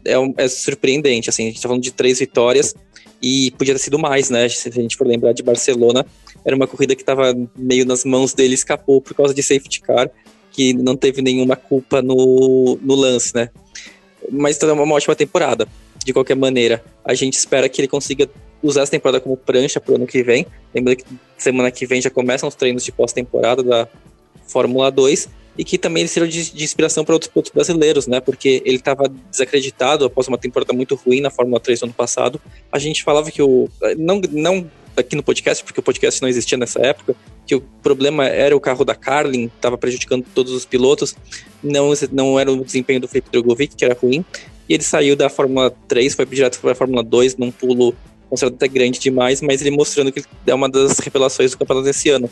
[0.05, 1.29] É, um, é surpreendente.
[1.29, 2.75] Assim, a gente está falando de três vitórias
[3.20, 4.49] e podia ter sido mais, né?
[4.49, 6.07] Se a gente for lembrar de Barcelona,
[6.44, 10.11] era uma corrida que estava meio nas mãos dele, escapou por causa de safety car,
[10.51, 13.51] que não teve nenhuma culpa no, no lance, né?
[14.31, 15.66] Mas é uma ótima temporada,
[16.05, 16.85] de qualquer maneira.
[17.05, 18.29] A gente espera que ele consiga
[18.62, 20.47] usar essa temporada como prancha para o ano que vem.
[20.75, 21.05] Lembrando que
[21.37, 23.88] semana que vem já começam os treinos de pós-temporada da
[24.47, 28.21] Fórmula 2 e que também ele sirva de, de inspiração para outros pilotos brasileiros, né?
[28.21, 32.40] Porque ele estava desacreditado após uma temporada muito ruim na Fórmula 3 no ano passado.
[32.73, 33.69] A gente falava que o.
[33.97, 38.27] Não, não aqui no podcast, porque o podcast não existia nessa época, que o problema
[38.27, 41.17] era o carro da Carlin, estava prejudicando todos os pilotos,
[41.62, 44.25] não, não era o desempenho do Felipe Drogovic, que era ruim,
[44.68, 47.94] e ele saiu da Fórmula 3, foi direto para a Fórmula 2, num pulo
[48.29, 52.09] considerado até grande demais, mas ele mostrando que é uma das revelações do campeonato desse
[52.09, 52.29] ano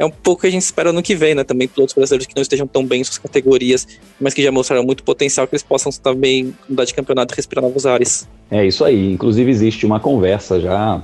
[0.00, 1.44] é um pouco que a gente espera no que vem, né?
[1.44, 3.86] Também pilotos brasileiros que não estejam tão bem em suas categorias,
[4.18, 7.62] mas que já mostraram muito potencial, que eles possam também mudar de campeonato e respirar
[7.62, 8.26] novos ares.
[8.50, 9.12] É isso aí.
[9.12, 11.02] Inclusive, existe uma conversa já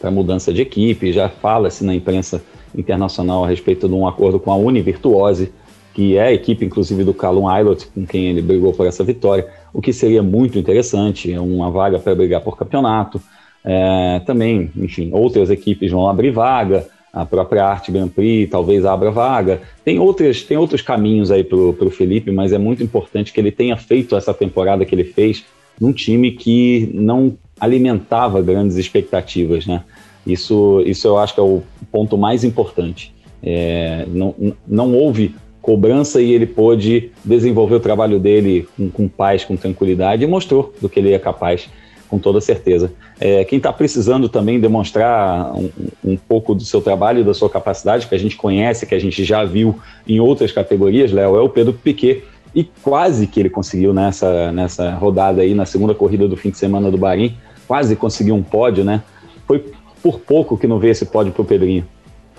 [0.00, 2.40] para mudança de equipe, já fala-se na imprensa
[2.72, 5.52] internacional a respeito de um acordo com a Univirtuose,
[5.96, 9.48] que é a equipe, inclusive, do Calum Aylot, com quem ele brigou por essa vitória,
[9.72, 13.18] o que seria muito interessante, é uma vaga para brigar por campeonato.
[13.64, 19.10] É, também, enfim, outras equipes vão abrir vaga a própria Arte Grand Prix talvez abra
[19.10, 19.62] vaga.
[19.82, 23.50] Tem, outras, tem outros caminhos aí para o Felipe, mas é muito importante que ele
[23.50, 25.42] tenha feito essa temporada que ele fez
[25.80, 29.82] num time que não alimentava grandes expectativas, né?
[30.26, 33.14] Isso, isso eu acho que é o ponto mais importante.
[33.42, 34.34] É, não,
[34.68, 35.34] não houve
[35.66, 40.72] cobrança e ele pôde desenvolver o trabalho dele com, com paz, com tranquilidade e mostrou
[40.80, 41.68] do que ele é capaz
[42.08, 42.92] com toda certeza.
[43.18, 45.68] É, quem está precisando também demonstrar um,
[46.04, 49.24] um, pouco do seu trabalho, da sua capacidade, que a gente conhece, que a gente
[49.24, 49.76] já viu
[50.06, 52.22] em outras categorias, Léo, é o Pedro Piquet.
[52.54, 56.58] E quase que ele conseguiu nessa, nessa rodada aí, na segunda corrida do fim de
[56.58, 59.02] semana do Bahrein, quase conseguiu um pódio, né?
[59.48, 59.64] Foi
[60.00, 61.84] por pouco que não veio esse pódio para o Pedrinho.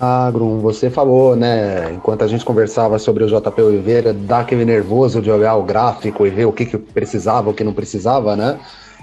[0.00, 4.64] Ah, Grum, você falou, né, enquanto a gente conversava sobre o JP Oliveira, dá aquele
[4.64, 8.36] nervoso de olhar o gráfico e ver o que, que precisava, o que não precisava,
[8.36, 8.60] né?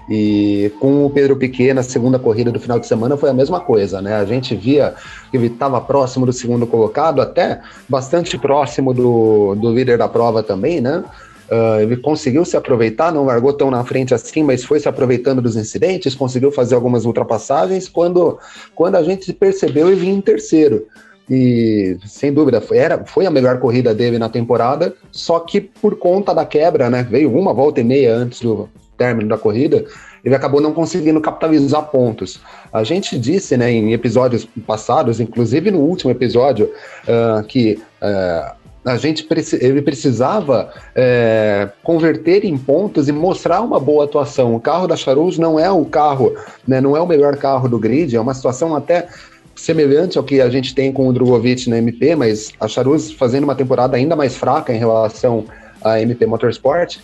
[0.10, 3.60] E com o Pedro Piquet na segunda corrida do final de semana foi a mesma
[3.60, 4.15] coisa, né?
[4.15, 4.93] A gente via
[5.31, 10.43] que ele estava próximo do segundo colocado, até bastante próximo do, do líder da prova
[10.43, 11.03] também, né?
[11.49, 15.41] Uh, ele conseguiu se aproveitar, não largou tão na frente assim, mas foi se aproveitando
[15.41, 17.88] dos incidentes, conseguiu fazer algumas ultrapassagens.
[17.88, 18.39] Quando,
[18.73, 20.88] quando a gente percebeu, ele vinha em terceiro.
[21.29, 25.97] E sem dúvida, foi, era, foi a melhor corrida dele na temporada, só que por
[25.97, 27.03] conta da quebra, né?
[27.03, 29.86] Veio uma volta e meia antes do, término da corrida,
[30.23, 32.41] ele acabou não conseguindo capitalizar pontos.
[32.73, 36.71] A gente disse, né, em episódios passados, inclusive no último episódio,
[37.08, 38.55] uh, que uh,
[38.86, 39.28] a gente
[39.60, 44.56] ele precisava é, converter em pontos e mostrar uma boa atuação.
[44.56, 46.36] O carro da Charus não é o carro,
[46.67, 49.08] né, não é o melhor carro do grid, é uma situação até
[49.56, 53.45] semelhante ao que a gente tem com o Drogovic na MP, mas a Charus fazendo
[53.45, 55.45] uma temporada ainda mais fraca em relação
[55.84, 56.98] à MP Motorsport.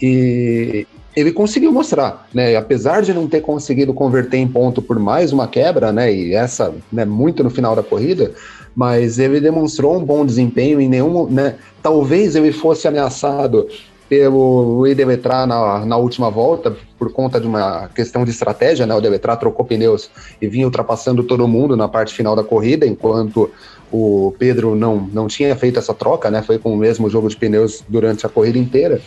[0.00, 2.56] E, ele conseguiu mostrar, né?
[2.56, 6.12] Apesar de não ter conseguido converter em ponto por mais uma quebra, né?
[6.12, 8.32] E essa, né, muito no final da corrida,
[8.74, 11.56] mas ele demonstrou um bom desempenho em nenhum, né?
[11.82, 13.68] Talvez ele fosse ameaçado
[14.08, 18.94] pelo Ideletrar na, na última volta por conta de uma questão de estratégia, né?
[18.94, 23.50] O Ideletrar trocou pneus e vinha ultrapassando todo mundo na parte final da corrida, enquanto
[23.92, 26.42] o Pedro não, não tinha feito essa troca, né?
[26.42, 29.00] Foi com o mesmo jogo de pneus durante a corrida inteira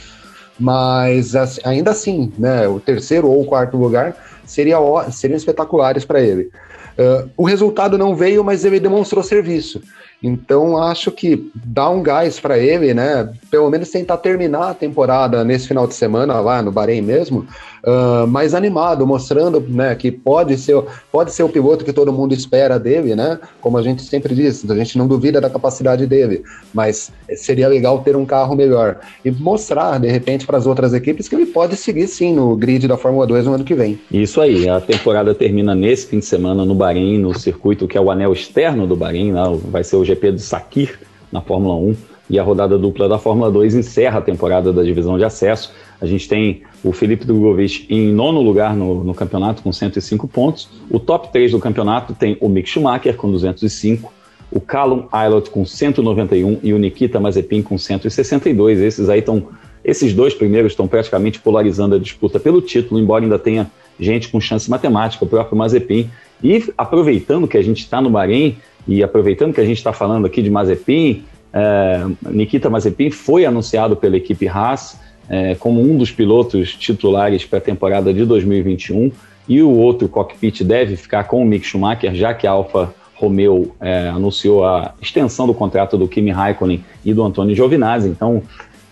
[0.59, 4.77] mas ainda assim, né, o terceiro ou o quarto lugar seria,
[5.11, 6.51] seriam espetaculares para ele.
[6.97, 9.81] Uh, o resultado não veio, mas ele demonstrou serviço.
[10.21, 13.29] Então acho que dá um gás para ele, né?
[13.51, 17.45] Pelo menos tentar terminar a temporada nesse final de semana lá no Bahrein mesmo,
[17.83, 22.33] uh, mais animado, mostrando né, que pode ser, pode ser o piloto que todo mundo
[22.33, 23.39] espera dele, né?
[23.61, 26.43] Como a gente sempre diz, a gente não duvida da capacidade dele,
[26.73, 31.27] mas seria legal ter um carro melhor e mostrar, de repente, para as outras equipes
[31.27, 33.99] que ele pode seguir sim no grid da Fórmula 2 no ano que vem.
[34.11, 38.01] Isso aí, a temporada termina nesse fim de semana no Bahrein, no circuito que é
[38.01, 39.33] o anel externo do Bahrein,
[39.69, 40.99] vai ser o GP do Sakir
[41.33, 41.95] na Fórmula 1
[42.29, 45.73] e a rodada dupla da Fórmula 2 encerra a temporada da divisão de acesso.
[45.99, 50.69] A gente tem o Felipe Drogovic em nono lugar no, no, campeonato com 105 pontos.
[50.89, 54.13] O top 3 do campeonato tem o Mick Schumacher com 205,
[54.51, 58.79] o Callum Aylott com 191 e o Nikita Mazepin com 162.
[58.79, 59.47] Esses aí estão,
[59.83, 63.69] esses dois primeiros estão praticamente polarizando a disputa pelo título, embora ainda tenha
[63.99, 66.09] gente com chance matemática, o próprio Mazepin.
[66.43, 70.25] E aproveitando que a gente está no Bahrein e aproveitando que a gente está falando
[70.25, 76.11] aqui de Mazepin, é, Nikita Mazepin foi anunciado pela equipe Haas é, como um dos
[76.11, 79.11] pilotos titulares para a temporada de 2021
[79.47, 83.73] e o outro cockpit deve ficar com o Mick Schumacher, já que a Alfa Romeo
[83.79, 88.09] é, anunciou a extensão do contrato do Kimi Raikkonen e do Antônio Giovinazzi.
[88.09, 88.41] Então,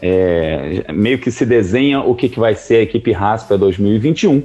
[0.01, 4.43] é, meio que se desenha o que, que vai ser a equipe Haas para 2021.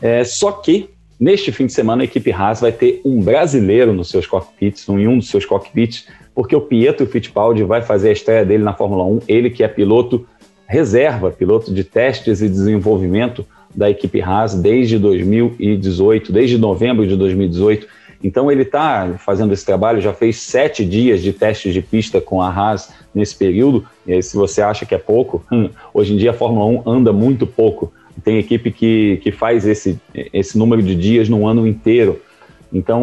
[0.00, 4.08] É, só que neste fim de semana a equipe Haas vai ter um brasileiro nos
[4.08, 8.44] seus cockpits, em um dos seus cockpits, porque o Pietro Fittipaldi vai fazer a estreia
[8.44, 10.26] dele na Fórmula 1, ele que é piloto
[10.66, 17.86] reserva, piloto de testes e desenvolvimento da equipe Haas desde 2018, desde novembro de 2018.
[18.22, 22.40] Então ele está fazendo esse trabalho, já fez sete dias de testes de pista com
[22.40, 23.84] a Haas nesse período.
[24.06, 25.44] E aí, se você acha que é pouco,
[25.92, 27.92] hoje em dia a Fórmula 1 anda muito pouco.
[28.24, 30.00] Tem equipe que, que faz esse,
[30.32, 32.20] esse número de dias no ano inteiro.
[32.72, 33.02] Então,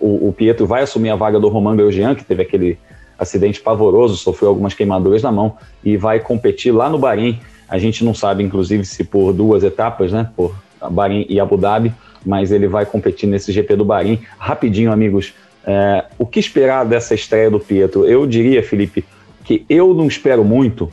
[0.00, 2.78] o, o Pietro vai assumir a vaga do Romain Grosjean, que teve aquele
[3.18, 7.38] acidente pavoroso, sofreu algumas queimaduras na mão e vai competir lá no Bahrein.
[7.68, 10.54] A gente não sabe, inclusive, se por duas etapas, né, por
[10.90, 11.92] Bahrein e Abu Dhabi,
[12.24, 14.20] mas ele vai competir nesse GP do Bahrein.
[14.38, 15.34] Rapidinho, amigos,
[15.66, 18.06] é, o que esperar dessa estreia do Pietro?
[18.06, 19.04] Eu diria, Felipe,
[19.44, 20.90] que eu não espero muito,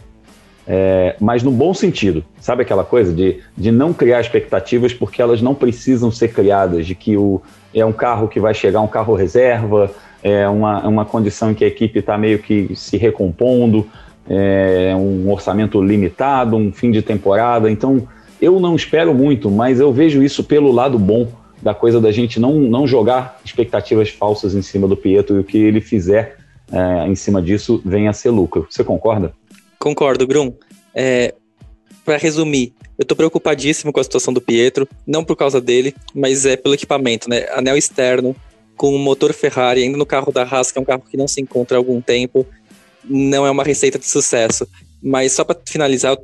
[0.67, 2.23] é, mas no bom sentido.
[2.41, 6.93] Sabe aquela coisa de, de não criar expectativas porque elas não precisam ser criadas, de
[6.93, 7.41] que o,
[7.73, 9.89] é um carro que vai chegar, um carro reserva,
[10.21, 13.87] é uma, uma condição em que a equipe está meio que se recompondo,
[14.29, 17.71] é um orçamento limitado, um fim de temporada.
[17.71, 18.05] Então,
[18.41, 21.27] eu não espero muito, mas eu vejo isso pelo lado bom
[21.61, 25.43] da coisa da gente não, não jogar expectativas falsas em cima do Pietro e o
[25.43, 26.37] que ele fizer
[26.71, 28.67] é, em cima disso venha a ser lucro.
[28.69, 29.33] Você concorda?
[29.87, 30.53] Concordo, Grum.
[30.93, 31.33] É,
[32.03, 36.45] para resumir, eu tô preocupadíssimo com a situação do Pietro, não por causa dele, mas
[36.45, 37.47] é pelo equipamento, né?
[37.53, 38.35] Anel externo,
[38.75, 41.25] com o motor Ferrari, ainda no carro da Haas, que é um carro que não
[41.25, 42.45] se encontra há algum tempo,
[43.05, 44.67] não é uma receita de sucesso.
[45.01, 46.17] Mas só para finalizar,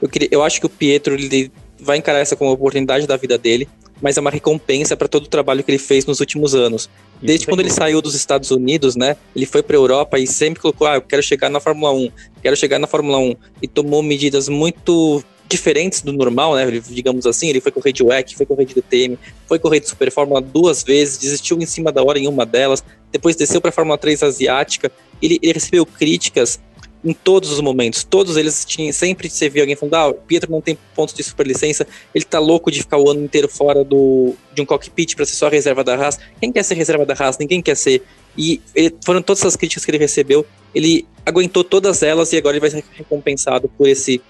[0.00, 3.36] eu, queria, eu acho que o Pietro ele vai encarar essa como oportunidade da vida
[3.36, 3.68] dele,
[4.02, 6.88] mas é uma recompensa para todo o trabalho que ele fez nos últimos anos.
[7.22, 9.16] Desde quando ele saiu dos Estados Unidos, né?
[9.34, 12.10] Ele foi para a Europa e sempre colocou: ah, eu quero chegar na Fórmula 1,
[12.42, 13.36] quero chegar na Fórmula 1.
[13.62, 16.66] E tomou medidas muito diferentes do normal, né?
[16.88, 20.10] Digamos assim, ele foi correr de WEC, foi correr de DTM, foi correr de Super
[20.10, 23.72] Fórmula duas vezes, desistiu em cima da hora em uma delas, depois desceu para a
[23.72, 24.90] Fórmula 3 asiática.
[25.22, 26.60] Ele, ele recebeu críticas
[27.04, 28.02] em todos os momentos.
[28.02, 31.22] Todos eles tinham, sempre você via alguém falando: ah, o Pietro não tem pontos de
[31.22, 35.26] superlicença, ele tá louco de ficar o ano inteiro fora do, de um cockpit para
[35.26, 36.18] ser só reserva da Haas.
[36.40, 37.38] Quem quer ser reserva da Haas?
[37.38, 38.02] Ninguém quer ser.
[38.36, 40.46] E ele, foram todas essas críticas que ele recebeu.
[40.74, 44.20] Ele aguentou todas elas e agora ele vai ser recompensado por esse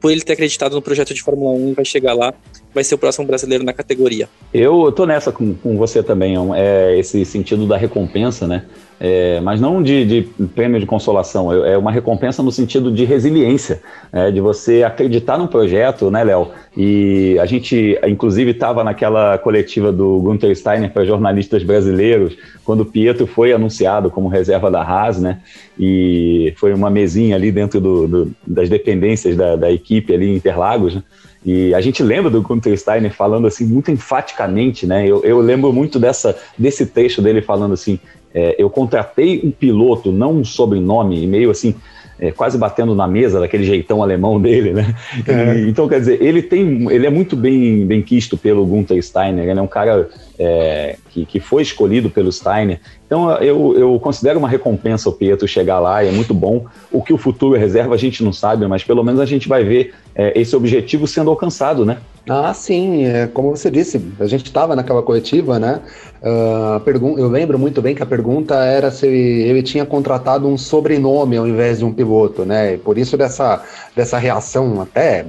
[0.00, 2.34] por ele ter acreditado no projeto de Fórmula 1 e vai chegar lá.
[2.74, 4.28] Vai ser o próximo brasileiro na categoria.
[4.52, 8.64] Eu tô nessa com, com você também, é esse sentido da recompensa, né?
[9.04, 13.82] É, mas não de, de, prêmio de consolação, é, uma recompensa no sentido de resiliência,
[14.12, 16.52] é, de você acreditar num projeto, né, Léo?
[16.76, 22.86] E a gente, inclusive, estava naquela coletiva do Gunther Steiner para jornalistas brasileiros, quando o
[22.86, 25.40] Pietro foi anunciado como reserva da Haas, né?
[25.76, 30.36] E foi uma mesinha ali dentro do, do, das dependências da, da, equipe ali em
[30.36, 31.02] Interlagos, né?
[31.44, 35.06] E a gente lembra do Gunther Steiner falando assim muito enfaticamente, né?
[35.06, 37.98] Eu, eu lembro muito dessa, desse texto dele falando assim:
[38.32, 41.74] é, eu contratei um piloto, não um sobrenome, meio assim,
[42.22, 44.94] é, quase batendo na mesa, daquele jeitão alemão dele, né?
[45.26, 45.58] É.
[45.58, 49.48] E, então, quer dizer, ele tem, ele é muito bem, bem quisto pelo Gunther Steiner,
[49.48, 50.08] ele é um cara
[50.38, 52.80] é, que, que foi escolhido pelo Steiner.
[53.06, 56.64] Então eu, eu considero uma recompensa o Pietro chegar lá, é muito bom.
[56.92, 59.64] O que o futuro reserva a gente não sabe, mas pelo menos a gente vai
[59.64, 61.98] ver é, esse objetivo sendo alcançado, né?
[62.28, 65.80] Ah, sim, é, como você disse, a gente estava naquela coletiva, né?
[66.22, 71.36] Uh, eu lembro muito bem que a pergunta era se ele tinha contratado um sobrenome
[71.36, 72.76] ao invés de um piloto, né?
[72.76, 73.64] Por isso dessa,
[73.96, 75.26] dessa reação até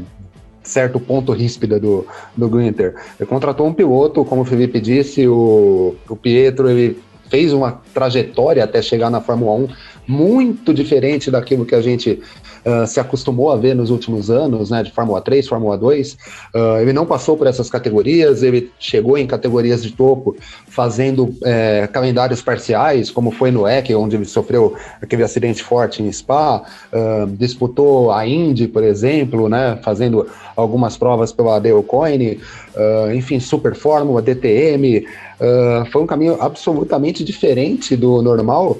[0.62, 2.06] certo ponto ríspida do,
[2.38, 2.96] do Günther.
[3.20, 8.64] Ele contratou um piloto, como o Felipe disse, o, o Pietro ele fez uma trajetória
[8.64, 9.68] até chegar na Fórmula 1
[10.08, 12.22] muito diferente daquilo que a gente
[12.88, 16.14] se acostumou a ver nos últimos anos, né, de Fórmula 3, Fórmula 2.
[16.54, 20.36] Uh, ele não passou por essas categorias, ele chegou em categorias de topo
[20.68, 26.12] fazendo é, calendários parciais, como foi no EC, onde ele sofreu aquele acidente forte em
[26.12, 32.40] Spa, uh, disputou a Indy, por exemplo, né, fazendo algumas provas pela Coyne,
[33.16, 35.06] enfim, Super Fórmula, DTM,
[35.92, 38.78] foi um caminho absolutamente diferente do normal,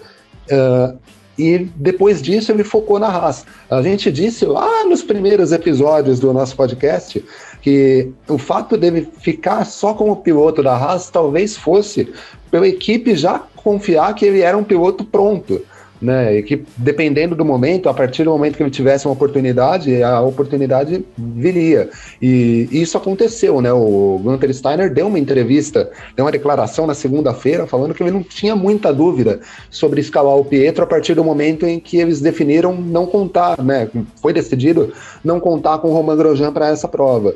[0.52, 0.98] Uh,
[1.38, 3.46] e depois disso ele focou na raça.
[3.70, 7.24] A gente disse lá nos primeiros episódios do nosso podcast
[7.62, 12.12] que o fato dele ficar só como piloto da Haas talvez fosse
[12.52, 15.62] pela equipe já confiar que ele era um piloto pronto
[16.04, 16.38] né?
[16.38, 20.20] E que dependendo do momento, a partir do momento que ele tivesse uma oportunidade, a
[20.20, 21.90] oportunidade viria.
[22.22, 23.72] E isso aconteceu, né?
[23.72, 28.22] O Gunter Steiner deu uma entrevista, deu uma declaração na segunda-feira falando que ele não
[28.22, 29.40] tinha muita dúvida
[29.72, 33.88] sobre escalar o Pietro a partir do momento em que eles definiram não contar, né?
[34.22, 34.92] Foi decidido
[35.24, 37.34] não contar com o Romain Grosjean para essa prova.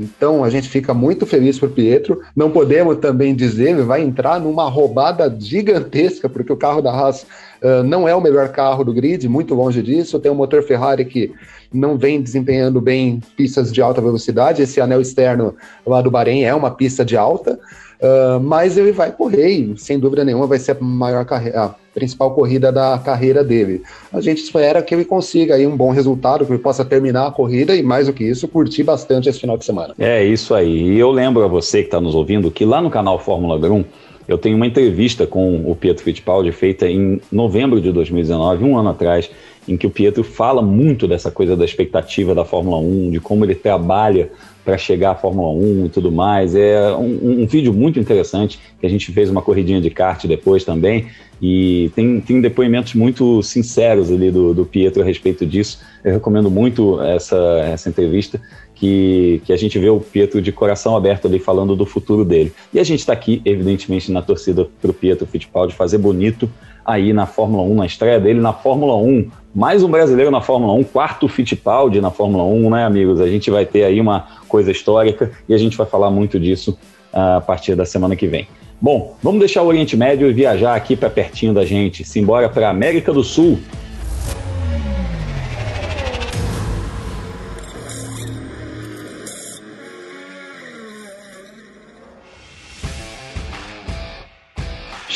[0.00, 2.20] Então a gente fica muito feliz por Pietro.
[2.34, 7.26] Não podemos também dizer, ele vai entrar numa roubada gigantesca, porque o carro da Haas
[7.62, 10.20] uh, não é o melhor carro do grid, muito longe disso.
[10.20, 11.32] Tem um motor Ferrari que
[11.72, 14.62] não vem desempenhando bem pistas de alta velocidade.
[14.62, 15.54] Esse anel externo
[15.86, 17.58] lá do Bahrein é uma pista de alta.
[18.00, 22.30] Uh, mas ele vai correr e, sem dúvida nenhuma, vai ser a maior carreira, principal
[22.30, 23.82] corrida da carreira dele.
[24.12, 27.30] A gente espera que ele consiga aí um bom resultado, que ele possa terminar a
[27.32, 29.94] corrida e, mais do que isso, curtir bastante esse final de semana.
[29.98, 30.94] É isso aí.
[30.94, 33.84] E eu lembro a você que está nos ouvindo que lá no canal Fórmula 1
[34.28, 38.90] eu tenho uma entrevista com o Pietro Fittipaldi feita em novembro de 2019, um ano
[38.90, 39.28] atrás,
[39.66, 43.44] em que o Pietro fala muito dessa coisa da expectativa da Fórmula 1, de como
[43.44, 44.30] ele trabalha
[44.68, 46.54] para chegar à Fórmula 1 e tudo mais.
[46.54, 50.62] É um, um, vídeo muito interessante, que a gente fez uma corridinha de kart depois
[50.62, 51.06] também,
[51.40, 55.80] e tem, tem depoimentos muito sinceros ali do, do Pietro a respeito disso.
[56.04, 57.36] Eu recomendo muito essa,
[57.72, 58.38] essa entrevista,
[58.74, 62.52] que, que a gente vê o Pietro de coração aberto ali falando do futuro dele.
[62.70, 66.46] E a gente está aqui, evidentemente, na torcida para o Pietro Fittipaldi fazer bonito
[66.88, 69.28] aí na Fórmula 1, na estreia dele na Fórmula 1.
[69.54, 73.20] Mais um brasileiro na Fórmula 1, quarto Fittipaldi na Fórmula 1, né, amigos?
[73.20, 76.78] A gente vai ter aí uma coisa histórica e a gente vai falar muito disso
[77.12, 78.48] uh, a partir da semana que vem.
[78.80, 82.70] Bom, vamos deixar o Oriente Médio e viajar aqui para pertinho da gente, simbora para
[82.70, 83.58] América do Sul.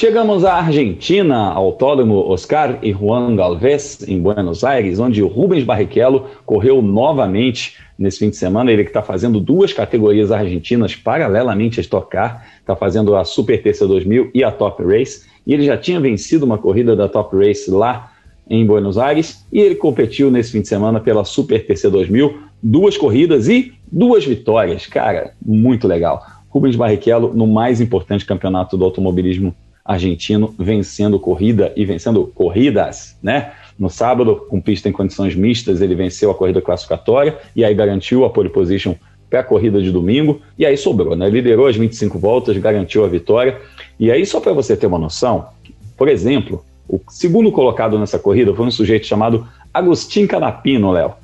[0.02, 6.26] Chegamos à Argentina, Autódromo Oscar e Juan Galvez, em Buenos Aires, onde o Rubens Barrichello
[6.44, 8.72] correu novamente nesse fim de semana.
[8.72, 13.62] Ele que está fazendo duas categorias argentinas paralelamente a Stock Car, está fazendo a Super
[13.62, 15.24] TC 2000 e a Top Race.
[15.46, 18.10] E ele já tinha vencido uma corrida da Top Race lá
[18.50, 22.96] em Buenos Aires e ele competiu nesse fim de semana pela Super TC 2000, duas
[22.96, 24.84] corridas e duas vitórias.
[24.84, 26.26] Cara, muito legal.
[26.48, 29.54] Rubens Barrichello no mais importante campeonato do automobilismo
[29.84, 33.52] argentino vencendo corrida e vencendo corridas, né?
[33.78, 38.24] No sábado, com pista em condições mistas, ele venceu a corrida classificatória e aí garantiu
[38.24, 38.94] a pole position
[39.28, 41.28] para a corrida de domingo e aí sobrou, né?
[41.28, 43.60] Liderou as 25 voltas, garantiu a vitória.
[43.98, 45.46] E aí, só para você ter uma noção,
[45.96, 51.14] por exemplo, o segundo colocado nessa corrida foi um sujeito chamado Agostinho Canapino, Léo,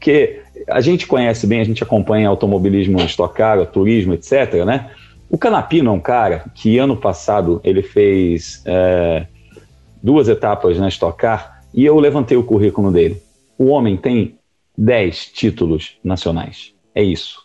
[0.00, 4.90] que a gente conhece bem, a gente acompanha automobilismo Stock Car, turismo, etc., né?
[5.30, 9.26] O Canapino é um cara que ano passado ele fez é,
[10.02, 13.22] duas etapas na Stock Car e eu levantei o currículo dele.
[13.58, 14.38] O homem tem
[14.76, 16.72] 10 títulos nacionais.
[16.94, 17.42] É isso.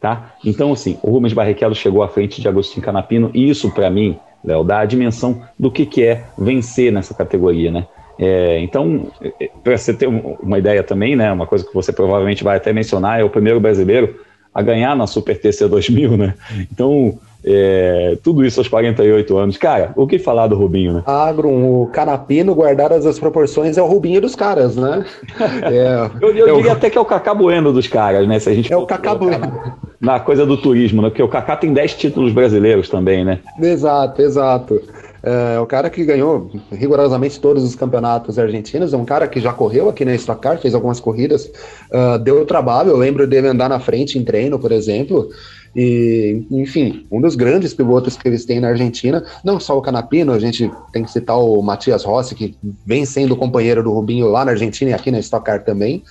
[0.00, 0.34] Tá?
[0.44, 4.18] Então, assim, o Rubens Barrichello chegou à frente de Agostinho Canapino e isso, para mim,
[4.44, 7.86] Léo, dá a dimensão do que, que é vencer nessa categoria, né?
[8.18, 9.10] É, então,
[9.40, 12.72] é, para você ter uma ideia também, né, uma coisa que você provavelmente vai até
[12.72, 14.20] mencionar, é o primeiro brasileiro
[14.54, 16.34] a ganhar na Super TC 2000, né?
[16.70, 19.56] Então, é, tudo isso aos 48 anos.
[19.58, 21.02] Cara, o que falar do Rubinho, né?
[21.04, 25.04] Agro, o Canapino, guardadas as proporções, é o Rubinho dos caras, né?
[25.64, 26.76] É, eu, eu é diria o...
[26.76, 28.38] até que é o Cacá Bueno dos caras, né?
[28.38, 29.76] Se a gente é o Cacá Bueno.
[30.00, 31.08] Na coisa do turismo, né?
[31.08, 33.40] Porque o Cacá tem 10 títulos brasileiros também, né?
[33.60, 34.80] Exato, exato.
[35.26, 39.54] É o cara que ganhou rigorosamente todos os campeonatos argentinos, é um cara que já
[39.54, 41.50] correu aqui na Stock Car, fez algumas corridas,
[41.90, 45.30] uh, deu trabalho, eu lembro dele andar na frente em treino, por exemplo,
[45.74, 50.32] e, enfim, um dos grandes pilotos que eles têm na Argentina, não só o Canapino,
[50.32, 52.54] a gente tem que citar o Matias Rossi, que
[52.84, 56.04] vem sendo companheiro do Rubinho lá na Argentina e aqui na Stock Car também,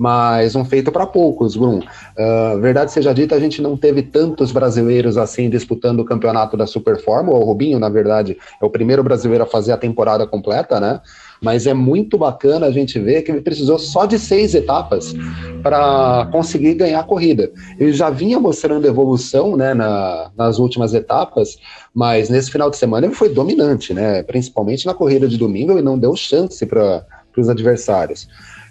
[0.00, 1.80] mas um feito para poucos, Brum.
[1.80, 6.66] Uh, verdade seja dita, a gente não teve tantos brasileiros assim disputando o campeonato da
[6.66, 7.38] Super Fórmula.
[7.38, 11.02] O Rubinho, na verdade, é o primeiro brasileiro a fazer a temporada completa, né?
[11.38, 15.14] Mas é muito bacana a gente ver que ele precisou só de seis etapas
[15.62, 17.52] para conseguir ganhar a corrida.
[17.78, 21.58] Ele já vinha mostrando evolução né, na, nas últimas etapas,
[21.94, 24.22] mas nesse final de semana ele foi dominante, né?
[24.22, 27.04] Principalmente na corrida de domingo, ele não deu chance para
[27.36, 28.26] os adversários.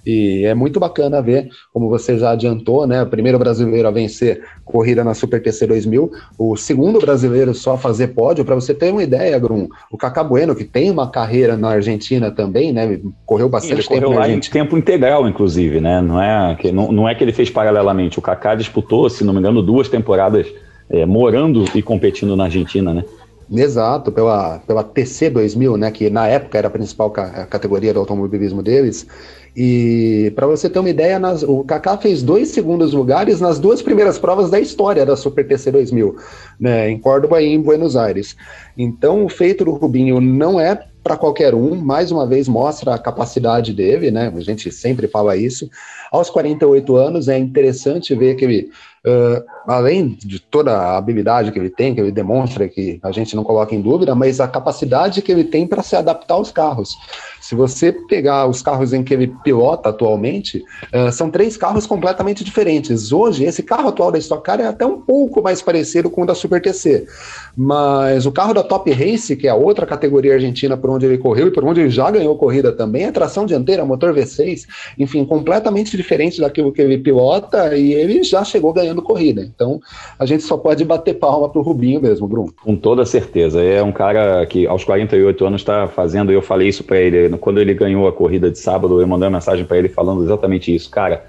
[0.10, 3.04] E é muito bacana ver, como você já adiantou, né?
[3.04, 7.78] O primeiro brasileiro a vencer corrida na Super TC 2000, o segundo brasileiro só a
[7.78, 8.44] fazer pódio.
[8.44, 12.32] Para você ter uma ideia, Grum, o Cacá Bueno, que tem uma carreira na Argentina
[12.32, 13.00] também, né?
[13.26, 14.06] Correu bastante ele tempo.
[14.06, 16.02] Correu lá em tempo integral, inclusive, né?
[16.02, 18.18] Não é, que, não, não é que ele fez paralelamente.
[18.18, 20.48] O Cacá disputou, se não me engano, duas temporadas
[20.90, 23.04] é, morando e competindo na Argentina, né?
[23.52, 28.00] Exato, pela, pela TC 2000, né, que na época era a principal ca categoria do
[28.00, 29.08] automobilismo deles.
[29.56, 33.82] E para você ter uma ideia, nas, o Kaká fez dois segundos lugares nas duas
[33.82, 36.16] primeiras provas da história da Super TC 2000,
[36.60, 38.36] né, em Córdoba e em Buenos Aires.
[38.78, 43.00] Então, o feito do Rubinho não é para qualquer um, mais uma vez mostra a
[43.00, 44.32] capacidade dele, né?
[44.36, 45.70] A gente sempre fala isso.
[46.12, 48.70] Aos 48 anos é interessante ver que ele,
[49.06, 53.36] uh, além de toda a habilidade que ele tem, que ele demonstra que a gente
[53.36, 56.98] não coloca em dúvida, mas a capacidade que ele tem para se adaptar aos carros.
[57.40, 62.44] Se você pegar os carros em que ele pilota atualmente, uh, são três carros completamente
[62.44, 63.12] diferentes.
[63.12, 66.26] Hoje, esse carro atual da Stock Car é até um pouco mais parecido com o
[66.26, 67.08] da Super TC,
[67.56, 71.18] mas o carro da Top Race, que é a outra categoria argentina por onde ele
[71.18, 74.66] correu e por onde ele já ganhou corrida também, é tração dianteira, motor V6,
[74.98, 79.42] enfim, completamente diferente daquilo que ele pilota e ele já chegou ganhando corrida.
[79.42, 79.80] Então,
[80.18, 82.54] a gente só pode bater palma pro Rubinho mesmo, Bruno.
[82.62, 83.62] Com toda certeza.
[83.62, 87.60] É um cara que aos 48 anos está fazendo, eu falei isso para ele quando
[87.60, 90.90] ele ganhou a corrida de sábado, eu mandei uma mensagem para ele falando exatamente isso.
[90.90, 91.26] Cara,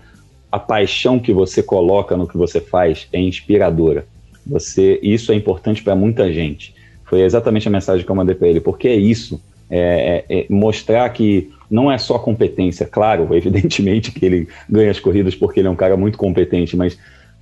[0.50, 4.06] a paixão que você coloca no que você faz é inspiradora.
[4.46, 6.74] Você, isso é importante para muita gente.
[7.04, 9.40] Foi exatamente a mensagem que eu mandei para ele, porque é isso,
[9.70, 14.98] é, é, é mostrar que não é só competência, claro, evidentemente que ele ganha as
[14.98, 16.98] corridas porque ele é um cara muito competente, mas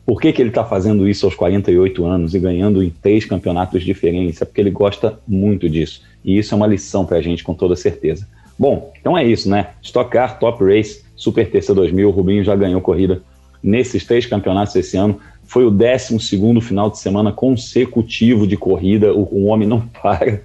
[0.09, 3.84] por que, que ele está fazendo isso aos 48 anos e ganhando em três campeonatos
[3.84, 4.40] diferentes?
[4.40, 6.00] É porque ele gosta muito disso.
[6.24, 8.26] E isso é uma lição para a gente, com toda certeza.
[8.59, 9.66] Bom, então é isso, né?
[9.82, 13.20] Stock Car, Top Race, Super TC 2000, o Rubinho já ganhou corrida
[13.62, 15.20] nesses três campeonatos esse ano.
[15.44, 16.18] Foi o 12
[16.62, 20.40] final de semana consecutivo de corrida, o, o homem não para.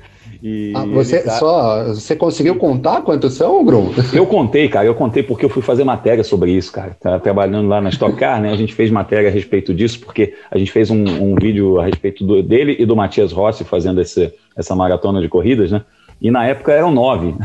[0.76, 1.32] Ah, você tá...
[1.32, 3.94] só você conseguiu contar quantos são, Grum?
[4.14, 6.98] Eu contei, cara, eu contei porque eu fui fazer matéria sobre isso, cara.
[7.00, 8.52] Tá trabalhando lá na Stock Car, né?
[8.52, 11.86] A gente fez matéria a respeito disso, porque a gente fez um, um vídeo a
[11.86, 15.82] respeito do, dele e do Matias Rossi fazendo esse, essa maratona de corridas, né?
[16.24, 17.36] E na época eram nove.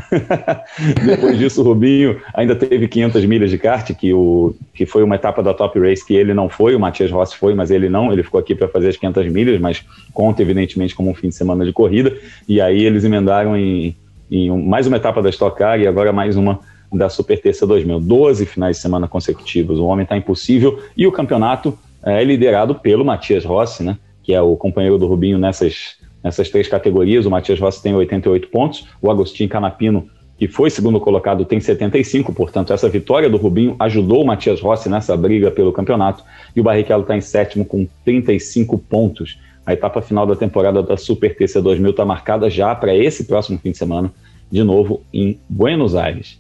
[1.05, 5.17] Depois disso, o Rubinho ainda teve 500 milhas de kart, que, o, que foi uma
[5.17, 8.13] etapa da Top Race que ele não foi, o Matias Rossi foi, mas ele não,
[8.13, 11.35] ele ficou aqui para fazer as 500 milhas, mas conta evidentemente como um fim de
[11.35, 12.17] semana de corrida,
[12.49, 13.97] e aí eles emendaram em,
[14.31, 16.61] em mais uma etapa da Stock Car e agora mais uma
[16.93, 17.99] da Super Terça 2000.
[17.99, 23.05] 12 finais de semana consecutivos, o homem está impossível, e o campeonato é liderado pelo
[23.05, 25.99] Matias Rossi, né, que é o companheiro do Rubinho nessas
[26.29, 27.25] nessas três categorias.
[27.25, 30.07] O Matias Rossi tem 88 pontos, o Agostinho Canapino,
[30.39, 34.89] que foi segundo colocado, tem 75, portanto, essa vitória do Rubinho ajudou o Matias Rossi
[34.89, 36.23] nessa briga pelo campeonato,
[36.55, 39.39] e o Barrichello está em sétimo com 35 pontos.
[39.67, 43.59] A etapa final da temporada da Super TC 2000 está marcada já para esse próximo
[43.59, 44.13] fim de semana,
[44.51, 46.39] de novo em Buenos Aires.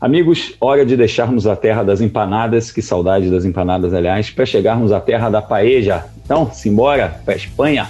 [0.00, 4.92] Amigos, hora de deixarmos a terra das empanadas, que saudade das empanadas, aliás, para chegarmos
[4.92, 6.04] à terra da paeja.
[6.24, 7.88] Então, simbora para Espanha.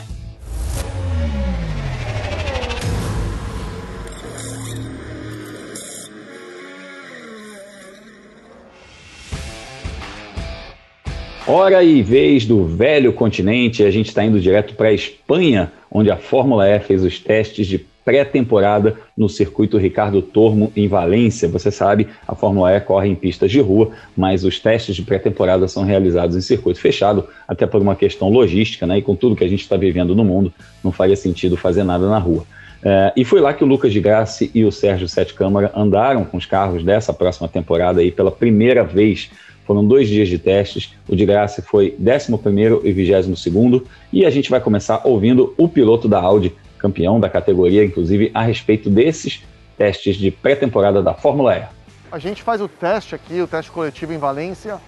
[11.52, 16.08] Hora e vez do velho continente, a gente está indo direto para a Espanha, onde
[16.08, 21.48] a Fórmula E fez os testes de pré-temporada no circuito Ricardo Tormo em Valência.
[21.48, 25.66] Você sabe, a Fórmula E corre em pistas de rua, mas os testes de pré-temporada
[25.66, 28.98] são realizados em circuito fechado, até por uma questão logística, né?
[28.98, 30.52] E com tudo que a gente está vivendo no mundo,
[30.84, 32.46] não faria sentido fazer nada na rua.
[32.82, 36.24] É, e foi lá que o Lucas de Graça e o Sérgio Sete Câmara andaram
[36.24, 39.30] com os carros dessa próxima temporada aí pela primeira vez.
[39.70, 40.96] Foram dois dias de testes.
[41.08, 46.08] O de Graça foi 11 e 22, e a gente vai começar ouvindo o piloto
[46.08, 49.44] da Audi, campeão da categoria, inclusive, a respeito desses
[49.78, 51.62] testes de pré-temporada da Fórmula E.
[52.10, 54.80] A gente faz o teste aqui, o teste coletivo em Valência,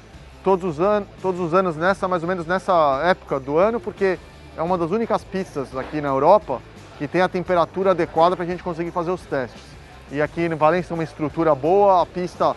[0.42, 4.18] todos os, an todos os anos nessa, mais ou menos nessa época do ano, porque
[4.56, 6.60] é uma das únicas pistas aqui na Europa
[6.98, 9.62] que tem a temperatura adequada para a gente conseguir fazer os testes.
[10.10, 12.56] E aqui em Valência uma estrutura boa, a pista,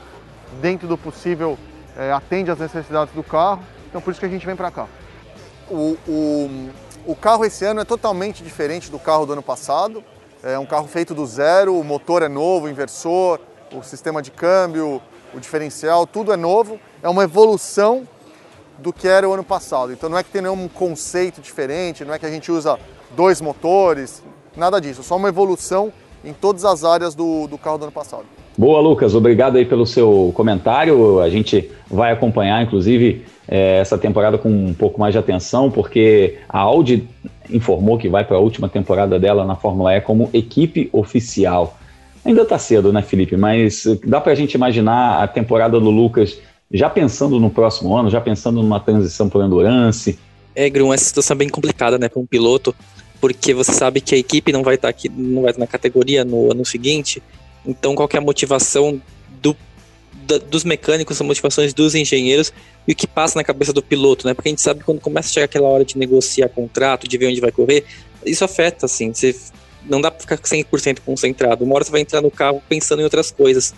[0.59, 1.55] dentro do possível,
[1.97, 4.87] é, atende às necessidades do carro, então por isso que a gente vem para cá.
[5.69, 6.69] O, o,
[7.05, 10.03] o carro esse ano é totalmente diferente do carro do ano passado.
[10.43, 13.39] É um carro feito do zero, o motor é novo, o inversor,
[13.71, 15.01] o sistema de câmbio,
[15.33, 16.79] o diferencial, tudo é novo.
[17.01, 18.07] É uma evolução
[18.77, 19.91] do que era o ano passado.
[19.91, 22.77] Então não é que tem nenhum conceito diferente, não é que a gente usa
[23.15, 24.21] dois motores,
[24.55, 25.01] nada disso.
[25.01, 25.91] Só uma evolução
[26.25, 28.25] em todas as áreas do, do carro do ano passado.
[28.57, 29.13] Boa, Lucas.
[29.13, 31.19] Obrigado aí pelo seu comentário.
[31.19, 36.37] A gente vai acompanhar, inclusive, é, essa temporada com um pouco mais de atenção, porque
[36.47, 37.07] a Audi
[37.49, 41.77] informou que vai para a última temporada dela na Fórmula E como equipe oficial.
[42.23, 43.37] Ainda está cedo, né, Felipe?
[43.37, 46.39] Mas dá para a gente imaginar a temporada do Lucas
[46.71, 50.17] já pensando no próximo ano, já pensando numa transição para o Endurance.
[50.55, 52.73] É, Grum, essa situação é bem complicada, né, para um piloto,
[53.25, 55.65] porque você sabe que a equipe não vai estar tá aqui, não vai estar na
[55.65, 57.23] categoria no ano seguinte,
[57.65, 59.01] então, qual é a motivação
[59.41, 59.57] do,
[60.13, 62.53] da, dos mecânicos, as motivações dos engenheiros
[62.87, 64.35] e o que passa na cabeça do piloto, né?
[64.35, 67.17] Porque a gente sabe que quando começa a chegar aquela hora de negociar contrato, de
[67.17, 67.83] ver onde vai correr,
[68.23, 69.11] isso afeta, assim.
[69.11, 69.35] Você
[69.83, 71.65] não dá para ficar 100% concentrado.
[71.65, 73.73] Uma hora você vai entrar no carro pensando em outras coisas.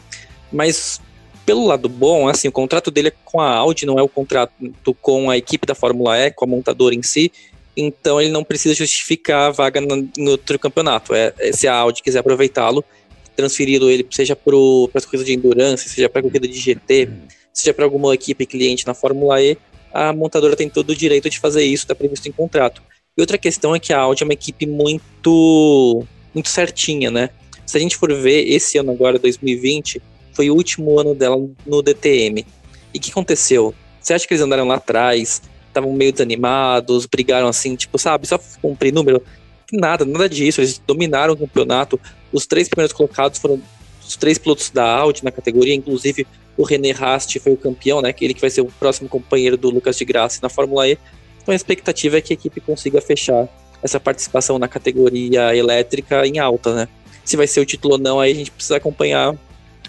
[0.51, 0.99] Mas
[1.45, 4.51] pelo lado bom, assim, o contrato dele é com a Audi, não é o contrato
[5.01, 7.31] com a equipe da Fórmula E, com a montadora em si.
[7.77, 11.13] Então ele não precisa justificar a vaga no, em outro campeonato.
[11.13, 12.83] É, se a Audi quiser aproveitá-lo,
[13.35, 14.55] transferido ele, seja para
[14.95, 17.07] as corridas de endurance, seja para corrida de GT,
[17.53, 19.55] seja para alguma equipe cliente na Fórmula E,
[19.93, 22.81] a montadora tem todo o direito de fazer isso, está previsto em contrato.
[23.15, 26.03] E outra questão é que a Audi é uma equipe muito,
[26.33, 27.29] muito certinha, né?
[27.65, 30.01] Se a gente for ver, esse ano agora, 2020,
[30.33, 32.45] foi o último ano dela no DTM.
[32.93, 33.73] E o que aconteceu?
[33.99, 35.41] Você acha que eles andaram lá atrás,
[35.77, 39.21] estavam meio desanimados, brigaram assim, tipo, sabe, só cumprir número?
[39.71, 40.61] Nada, nada disso.
[40.61, 41.99] Eles dominaram o campeonato.
[42.31, 43.61] Os três primeiros colocados foram
[44.05, 46.25] os três pilotos da Audi na categoria, inclusive
[46.57, 48.13] o René Rast foi o campeão, né?
[48.19, 50.97] Ele que vai ser o próximo companheiro do Lucas de Graça na Fórmula E.
[51.41, 53.47] Então a expectativa é que a equipe consiga fechar
[53.83, 56.87] essa participação na categoria elétrica em alta, né?
[57.23, 59.35] Se vai ser o título ou não, aí a gente precisa acompanhar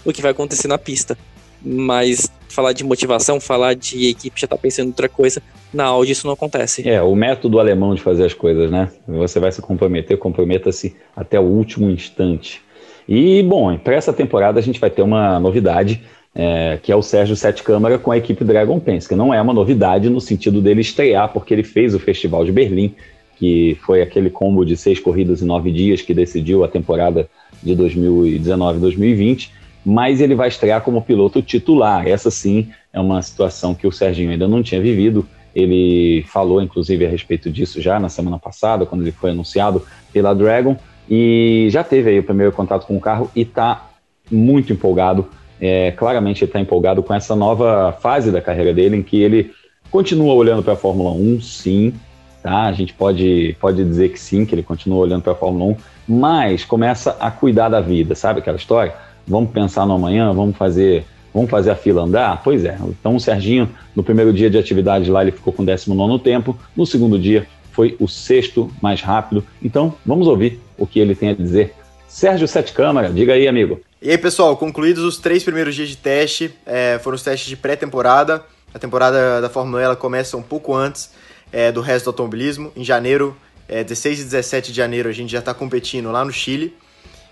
[0.05, 1.17] o que vai acontecer na pista.
[1.61, 5.41] Mas falar de motivação, falar de equipe já tá pensando em outra coisa,
[5.73, 6.87] na Audi isso não acontece.
[6.87, 8.89] É, o método alemão de fazer as coisas, né?
[9.07, 12.61] Você vai se comprometer, comprometa-se até o último instante.
[13.07, 16.03] E, bom, para essa temporada a gente vai ter uma novidade,
[16.35, 19.41] é, que é o Sérgio Sete Câmara com a equipe Dragon Pens, que não é
[19.41, 22.93] uma novidade no sentido dele estrear, porque ele fez o Festival de Berlim,
[23.37, 27.29] que foi aquele combo de seis corridas em nove dias que decidiu a temporada
[27.63, 29.49] de 2019-2020,
[29.85, 32.07] mas ele vai estrear como piloto titular.
[32.07, 35.25] Essa sim é uma situação que o Serginho ainda não tinha vivido.
[35.55, 40.33] Ele falou, inclusive, a respeito disso já na semana passada, quando ele foi anunciado pela
[40.33, 40.77] Dragon,
[41.09, 43.89] e já teve aí o primeiro contato com o carro e está
[44.29, 45.27] muito empolgado.
[45.59, 49.51] É, claramente está empolgado com essa nova fase da carreira dele, em que ele
[49.91, 51.93] continua olhando para a Fórmula 1, sim,
[52.41, 52.63] tá?
[52.63, 55.75] A gente pode, pode dizer que sim, que ele continua olhando para a Fórmula 1,
[56.07, 58.93] mas começa a cuidar da vida, sabe aquela história?
[59.29, 62.41] Vamos pensar no amanhã, vamos fazer Vamos fazer a fila andar?
[62.43, 62.77] Pois é.
[62.87, 66.57] Então o Serginho, no primeiro dia de atividade lá, ele ficou com 19 tempo.
[66.75, 69.45] No segundo dia, foi o sexto mais rápido.
[69.63, 71.73] Então, vamos ouvir o que ele tem a dizer.
[72.07, 73.79] Sérgio Sete Câmara, diga aí, amigo.
[74.01, 77.55] E aí, pessoal, concluídos os três primeiros dias de teste, é, foram os testes de
[77.55, 78.43] pré-temporada.
[78.73, 81.11] A temporada da Fórmula E ela começa um pouco antes
[81.51, 82.71] é, do resto do automobilismo.
[82.75, 83.35] Em janeiro,
[83.67, 86.75] é, 16 e 17 de janeiro, a gente já está competindo lá no Chile,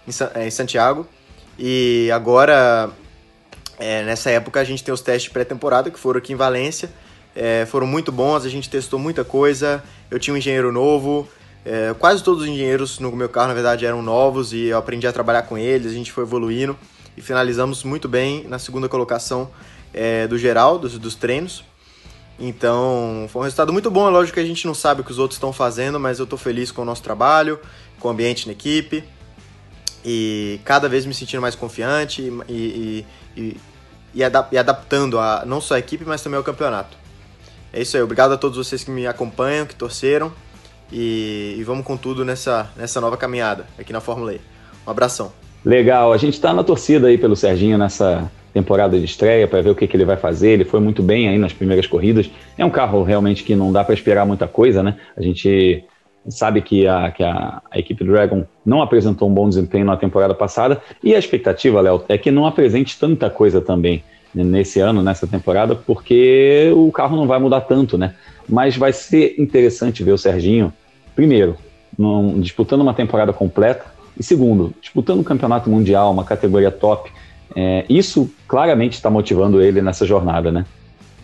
[0.07, 1.07] em, é, em Santiago.
[1.57, 2.91] E agora,
[3.79, 6.89] É, nessa época a gente tem os testes pré-temporada que foram aqui em Valência,
[7.35, 9.83] é, foram muito bons, a gente testou muita coisa.
[10.09, 11.27] Eu tinha um engenheiro novo,
[11.63, 15.05] é, quase todos os engenheiros no meu carro, na verdade, eram novos e eu aprendi
[15.05, 16.75] a trabalhar com eles, a gente foi evoluindo
[17.15, 19.51] e finalizamos muito bem na segunda colocação
[19.93, 21.63] é, do geral, dos, dos treinos.
[22.39, 24.07] Então, foi um resultado muito bom.
[24.07, 26.23] É lógico que a gente não sabe o que os outros estão fazendo, mas eu
[26.23, 27.59] estou feliz com o nosso trabalho,
[27.99, 29.03] com o ambiente na equipe
[30.09, 33.05] e cada vez me sentindo mais confiante e,
[33.35, 33.57] e,
[34.15, 36.97] e, adap e adaptando a não só a equipe, mas também ao campeonato.
[37.73, 38.01] É isso aí.
[38.01, 40.31] Obrigado a todos vocês que me acompanham, que torceram
[40.89, 44.39] e, e vamos com tudo nessa, nessa nova caminhada aqui na Fórmula E.
[44.87, 45.33] Um abração.
[45.65, 46.13] Legal.
[46.13, 49.75] A gente está na torcida aí pelo Serginho nessa temporada de estreia para ver o
[49.75, 50.51] que, que, ele vai fazer.
[50.51, 52.29] Ele foi muito bem aí nas primeiras corridas.
[52.57, 54.95] É um carro realmente que não dá para esperar muita coisa, né?
[55.17, 55.83] A gente
[56.29, 60.33] sabe que, a, que a, a, equipe Dragon não apresentou um bom desempenho na temporada
[60.33, 64.03] passada e a expectativa, Léo, é que não apresente tanta coisa também
[64.33, 68.13] nesse ano, nessa temporada, porque o carro não vai mudar tanto, né?
[68.47, 70.71] Mas vai ser interessante ver o Serginho,
[71.15, 71.57] primeiro,
[71.97, 73.85] num, disputando uma temporada completa,
[74.19, 77.11] e segundo, disputando um campeonato mundial, uma categoria top.
[77.55, 80.65] É, isso claramente está motivando ele nessa jornada, né?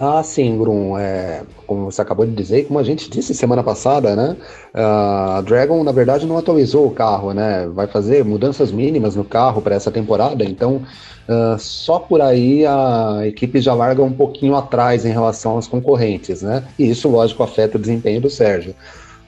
[0.05, 0.97] Ah, sim, Grum.
[0.97, 4.35] É, como você acabou de dizer, como a gente disse semana passada, né?
[4.73, 7.69] A Dragon, na verdade, não atualizou o carro, né?
[7.73, 10.81] Vai fazer mudanças mínimas no carro para essa temporada, então
[11.29, 16.41] uh, só por aí a equipe já larga um pouquinho atrás em relação às concorrentes,
[16.41, 16.65] né?
[16.77, 18.75] E isso, lógico, afeta o desempenho do Sérgio.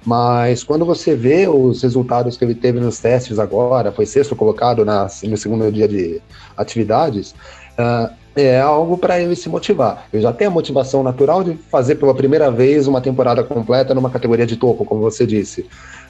[0.05, 4.83] Mas quando você vê os resultados que ele teve nos testes agora, foi sexto colocado
[4.83, 6.21] na, no segundo dia de
[6.57, 7.33] atividades,
[7.79, 10.07] uh, é algo para ele se motivar.
[10.11, 14.09] Eu já tenho a motivação natural de fazer pela primeira vez uma temporada completa numa
[14.09, 15.65] categoria de topo, como você disse.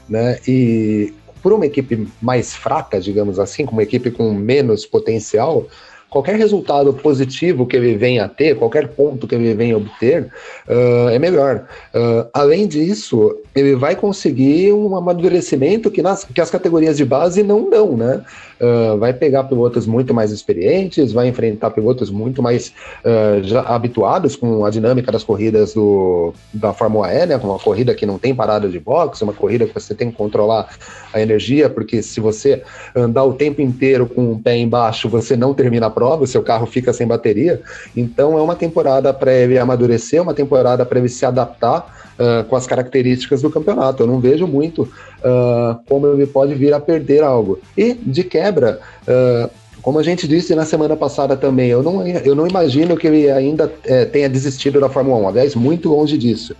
[0.09, 0.39] Né?
[0.47, 5.67] E por uma equipe mais fraca, digamos assim, com uma equipe com menos potencial,
[6.15, 10.31] qualquer resultado positivo que ele venha a ter, qualquer ponto que ele venha a obter,
[10.67, 11.67] uh, é melhor.
[11.93, 17.43] Uh, além disso, ele vai conseguir um amadurecimento que, nas, que as categorias de base
[17.43, 18.23] não dão, né?
[18.59, 24.35] Uh, vai pegar pilotos muito mais experientes, vai enfrentar pilotos muito mais uh, já habituados
[24.35, 27.35] com a dinâmica das corridas do, da Fórmula E, né?
[27.35, 30.69] Uma corrida que não tem parada de boxe, uma corrida que você tem que controlar
[31.13, 32.63] a energia, porque se você
[32.95, 36.41] andar o tempo inteiro com o pé embaixo, você não termina a prova, o seu
[36.41, 37.61] carro fica sem bateria.
[37.95, 42.55] Então é uma temporada para ele amadurecer, uma temporada para ele se adaptar uh, com
[42.55, 44.03] as características do campeonato.
[44.03, 47.59] Eu não vejo muito uh, como ele pode vir a perder algo.
[47.77, 49.49] E, de quebra, uh,
[49.85, 53.29] como a gente disse na semana passada também, eu não, eu não imagino que ele
[53.29, 56.55] ainda é, tenha desistido da Fórmula 1, aliás, muito longe disso.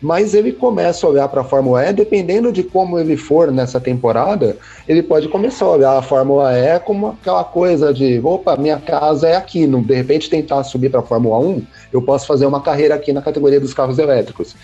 [0.00, 3.80] Mas ele começa a olhar para a Fórmula E, dependendo de como ele for nessa
[3.80, 4.56] temporada,
[4.88, 9.28] ele pode começar a olhar a Fórmula E como aquela coisa de: opa, minha casa
[9.28, 12.62] é aqui, não, de repente tentar subir para a Fórmula 1, eu posso fazer uma
[12.62, 14.54] carreira aqui na categoria dos carros elétricos.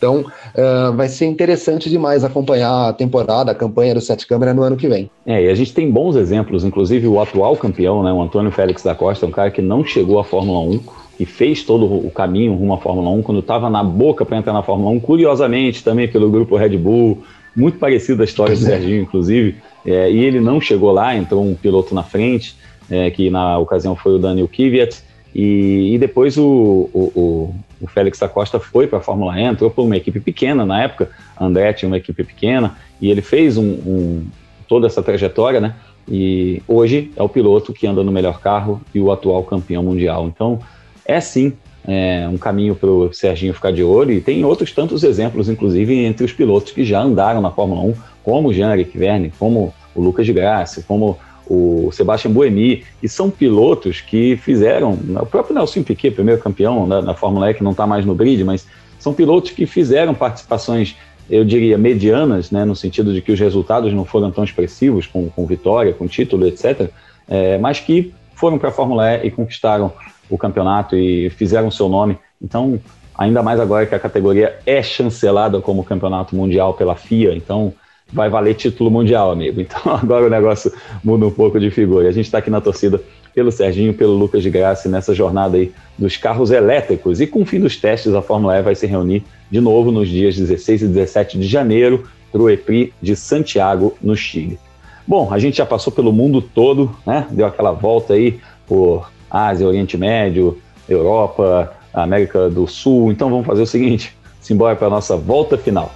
[0.00, 4.62] Então, uh, vai ser interessante demais acompanhar a temporada, a campanha do Sete Câmara no
[4.62, 5.10] ano que vem.
[5.26, 8.82] É, e a gente tem bons exemplos, inclusive o atual campeão, né, o Antônio Félix
[8.82, 10.80] da Costa, um cara que não chegou à Fórmula 1
[11.20, 14.54] e fez todo o caminho rumo à Fórmula 1 quando estava na boca para entrar
[14.54, 17.18] na Fórmula 1, curiosamente também pelo grupo Red Bull,
[17.54, 21.54] muito parecido a história do Serginho, inclusive, é, e ele não chegou lá, entrou um
[21.54, 22.56] piloto na frente,
[22.90, 25.02] é, que na ocasião foi o Daniel Kvyat,
[25.34, 29.70] e, e depois o, o, o Félix da Costa foi para a Fórmula E, entrou
[29.70, 31.10] por uma equipe pequena na época,
[31.40, 34.26] André tinha uma equipe pequena, e ele fez um, um,
[34.68, 35.74] toda essa trajetória, né?
[36.08, 40.26] E hoje é o piloto que anda no melhor carro e o atual campeão mundial.
[40.26, 40.58] Então,
[41.04, 41.52] é sim
[41.86, 45.94] é, um caminho para o Serginho ficar de olho, e tem outros tantos exemplos, inclusive
[46.04, 50.02] entre os pilotos que já andaram na Fórmula 1, como o Jean-Eric Verne, como o
[50.02, 51.18] Lucas de Graça, como
[51.52, 57.00] o Sebastian Buemi, que são pilotos que fizeram, o próprio Nelson Piquet, primeiro campeão da,
[57.00, 58.68] da Fórmula E, que não está mais no grid, mas
[59.00, 60.96] são pilotos que fizeram participações,
[61.28, 65.28] eu diria, medianas, né, no sentido de que os resultados não foram tão expressivos, com,
[65.28, 66.88] com vitória, com título, etc.,
[67.28, 69.92] é, mas que foram para a Fórmula E e conquistaram
[70.28, 72.16] o campeonato e fizeram seu nome.
[72.40, 72.78] Então,
[73.18, 77.74] ainda mais agora que a categoria é chancelada como campeonato mundial pela FIA, então
[78.12, 79.60] vai valer título mundial, amigo.
[79.70, 82.08] Então agora o negócio muda um pouco de figura.
[82.08, 83.00] A gente está aqui na torcida
[83.34, 87.20] pelo Serginho, pelo Lucas de Graça nessa jornada aí dos carros elétricos.
[87.20, 90.08] E com o fim dos testes, a Fórmula E vai se reunir de novo nos
[90.08, 94.58] dias 16 e 17 de janeiro para o EPRI de Santiago, no Chile.
[95.06, 97.26] Bom, a gente já passou pelo mundo todo, né?
[97.30, 100.58] Deu aquela volta aí por Ásia, Oriente Médio,
[100.88, 103.10] Europa, América do Sul.
[103.10, 105.92] Então vamos fazer o seguinte: simbora para a nossa volta final.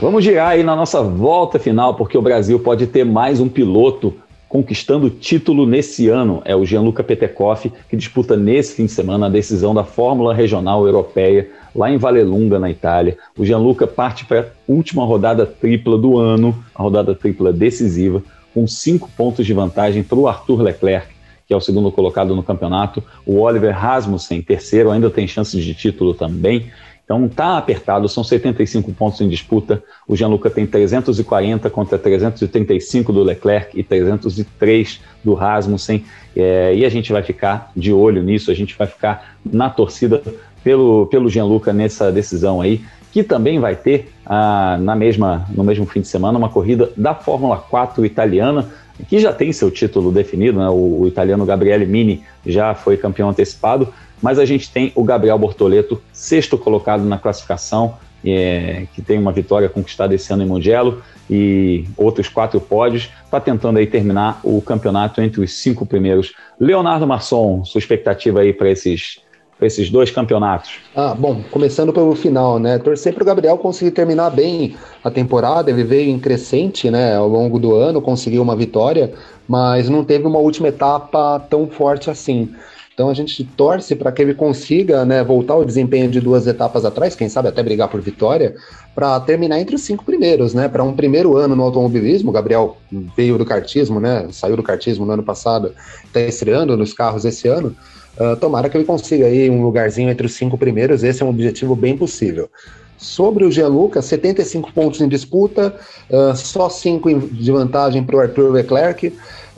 [0.00, 4.14] Vamos girar aí na nossa volta final, porque o Brasil pode ter mais um piloto
[4.48, 6.40] conquistando título nesse ano.
[6.46, 10.86] É o Gianluca Petekoff, que disputa nesse fim de semana a decisão da Fórmula Regional
[10.86, 13.18] Europeia, lá em Valelunga, na Itália.
[13.36, 18.22] O Gianluca parte para a última rodada tripla do ano, a rodada tripla decisiva,
[18.54, 21.08] com cinco pontos de vantagem para o Arthur Leclerc,
[21.46, 23.02] que é o segundo colocado no campeonato.
[23.26, 26.70] O Oliver Rasmussen, terceiro, ainda tem chances de título também.
[27.10, 29.82] Então tá apertado, são 75 pontos em disputa.
[30.06, 36.04] O Gianluca tem 340 contra 335 do Leclerc e 303 do Rasmussen.
[36.36, 40.22] É, e a gente vai ficar de olho nisso, a gente vai ficar na torcida
[40.62, 42.80] pelo, pelo Gianluca nessa decisão aí,
[43.10, 47.12] que também vai ter ah, na mesma, no mesmo fim de semana uma corrida da
[47.12, 48.68] Fórmula 4 italiana,
[49.08, 50.68] que já tem seu título definido, né?
[50.68, 55.38] o, o italiano Gabriele Mini já foi campeão antecipado, mas a gente tem o Gabriel
[55.38, 57.94] Bortoleto, sexto colocado na classificação,
[58.24, 63.40] é, que tem uma vitória conquistada esse ano em Mugello e outros quatro pódios, está
[63.40, 66.34] tentando aí terminar o campeonato entre os cinco primeiros.
[66.58, 69.20] Leonardo Masson, sua expectativa aí para esses
[69.60, 70.78] esses dois campeonatos?
[70.96, 72.78] Ah, bom, começando pelo final, né?
[72.78, 75.70] Torcer para o Gabriel conseguir terminar bem a temporada.
[75.70, 77.16] Ele veio em crescente, né?
[77.16, 79.12] Ao longo do ano, conseguiu uma vitória,
[79.46, 82.54] mas não teve uma última etapa tão forte assim.
[83.00, 86.84] Então a gente torce para que ele consiga né, voltar ao desempenho de duas etapas
[86.84, 88.54] atrás, quem sabe até brigar por vitória,
[88.94, 90.68] para terminar entre os cinco primeiros, né?
[90.68, 92.76] Para um primeiro ano no automobilismo, o Gabriel
[93.16, 94.28] veio do kartismo, né?
[94.32, 95.72] Saiu do kartismo no ano passado,
[96.04, 97.74] está estreando nos carros esse ano.
[98.18, 101.30] Uh, tomara que ele consiga aí um lugarzinho entre os cinco primeiros, esse é um
[101.30, 102.50] objetivo bem possível.
[102.98, 105.74] Sobre o Gianluca, 75 pontos em disputa,
[106.10, 109.10] uh, só 5 de vantagem para o Arthur Leclerc.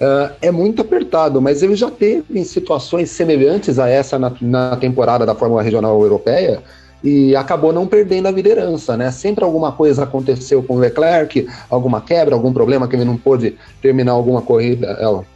[0.02, 4.76] Uh, é muito apertado, mas ele já teve em situações semelhantes a essa na, na,
[4.76, 6.60] temporada da Fórmula Regional Europeia
[7.04, 9.12] e acabou não perdendo a liderança, né?
[9.12, 13.56] Sempre alguma coisa aconteceu com o Leclerc, alguma quebra, algum problema que ele não pôde
[13.80, 14.88] terminar alguma corrida,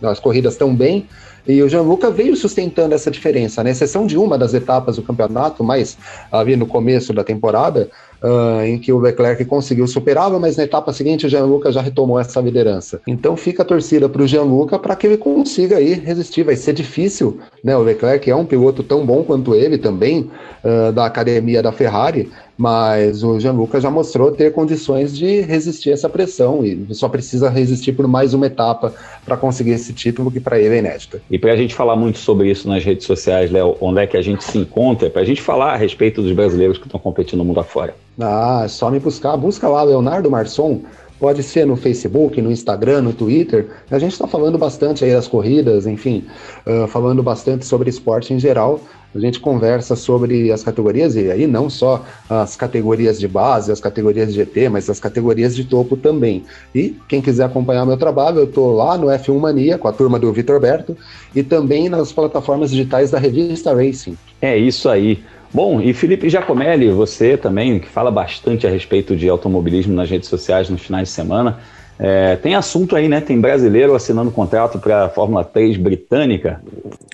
[0.03, 1.07] é, as corridas tão bem.
[1.47, 5.63] E o Gianluca veio sustentando essa diferença, na exceção de uma das etapas do campeonato,
[5.63, 5.97] mas
[6.33, 7.89] ali no começo da temporada,
[8.23, 12.19] uh, em que o Leclerc conseguiu superá-lo, mas na etapa seguinte o Gianluca já retomou
[12.19, 13.01] essa liderança.
[13.07, 16.43] Então fica a torcida para o Gianluca para que ele consiga aí resistir.
[16.43, 17.77] Vai ser difícil, né?
[17.77, 20.31] O Leclerc é um piloto tão bom quanto ele também,
[20.65, 25.93] uh, da academia da Ferrari, mas o Gianluca já mostrou ter condições de resistir a
[25.95, 28.95] essa pressão e só precisa resistir por mais uma etapa
[29.25, 31.21] para conseguir esse título que para ele é inédito.
[31.31, 34.17] E para a gente falar muito sobre isso nas redes sociais, Léo, onde é que
[34.17, 37.39] a gente se encontra, para a gente falar a respeito dos brasileiros que estão competindo
[37.39, 37.95] no mundo afora.
[38.19, 40.81] Ah, é só me buscar, busca lá Leonardo Marçom,
[41.19, 43.69] pode ser no Facebook, no Instagram, no Twitter.
[43.91, 46.25] A gente está falando bastante aí das corridas, enfim,
[46.67, 48.81] uh, falando bastante sobre esporte em geral.
[49.15, 53.81] A gente conversa sobre as categorias, e aí não só as categorias de base, as
[53.81, 56.45] categorias de GP, mas as categorias de topo também.
[56.75, 60.19] E quem quiser acompanhar meu trabalho, eu estou lá no F1 Mania com a turma
[60.19, 60.95] do Vitor Berto
[61.35, 64.19] e também nas plataformas digitais da revista Racing.
[64.41, 65.23] É isso aí.
[65.53, 70.29] Bom, e Felipe Giacomelli, você também, que fala bastante a respeito de automobilismo nas redes
[70.29, 71.61] sociais nos finais de semana,
[71.99, 73.21] é, tem assunto aí, né?
[73.21, 76.63] Tem brasileiro assinando contrato para a Fórmula 3 britânica.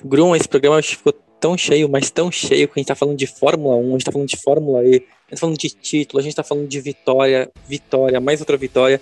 [0.03, 3.27] Grum, esse programa ficou tão cheio, mas tão cheio que a gente tá falando de
[3.27, 6.19] Fórmula 1, a gente tá falando de Fórmula E, a gente tá falando de título,
[6.19, 9.01] a gente tá falando de vitória, vitória, mais outra vitória.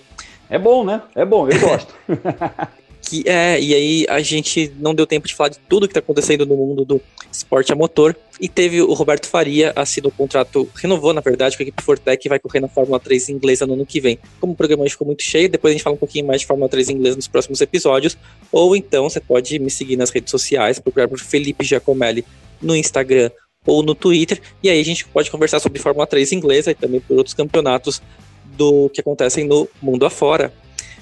[0.50, 1.02] É bom, né?
[1.16, 1.94] É bom, eu gosto.
[3.02, 6.00] que é, e aí a gente não deu tempo de falar de tudo que tá
[6.00, 8.16] acontecendo no mundo do esporte a motor.
[8.40, 12.26] E teve o Roberto Faria, assinou o contrato, renovou, na verdade, com a equipe Fortec
[12.26, 14.18] e vai correr na Fórmula 3 inglesa no ano que vem.
[14.40, 16.70] Como o programa ficou muito cheio, depois a gente fala um pouquinho mais de Fórmula
[16.70, 18.18] 3 inglesa nos próximos episódios.
[18.52, 22.26] Ou então você pode me seguir nas redes sociais, procurar por Felipe Giacomelli
[22.62, 23.30] no Instagram
[23.66, 24.42] ou no Twitter.
[24.64, 28.02] E aí a gente pode conversar sobre Fórmula 3 inglesa e também por outros campeonatos
[28.58, 30.54] do que acontecem no mundo afora.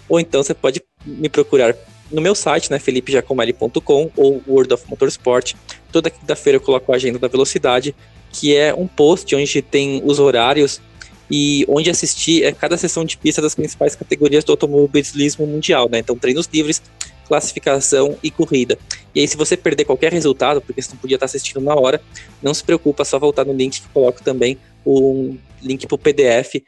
[0.09, 1.75] Ou então você pode me procurar
[2.11, 5.53] no meu site, né, felipejacomelli.com ou World of Motorsport.
[5.91, 7.95] Toda quinta-feira eu coloco a agenda da velocidade,
[8.31, 10.81] que é um post onde tem os horários
[11.29, 15.99] e onde assistir é cada sessão de pista das principais categorias do automobilismo mundial, né?
[15.99, 16.81] Então, treinos livres,
[17.27, 18.77] classificação e corrida.
[19.13, 22.01] E aí, se você perder qualquer resultado, porque você não podia estar assistindo na hora,
[22.41, 25.99] não se preocupa, é só voltar no link que coloco também um link para o
[25.99, 26.63] PDF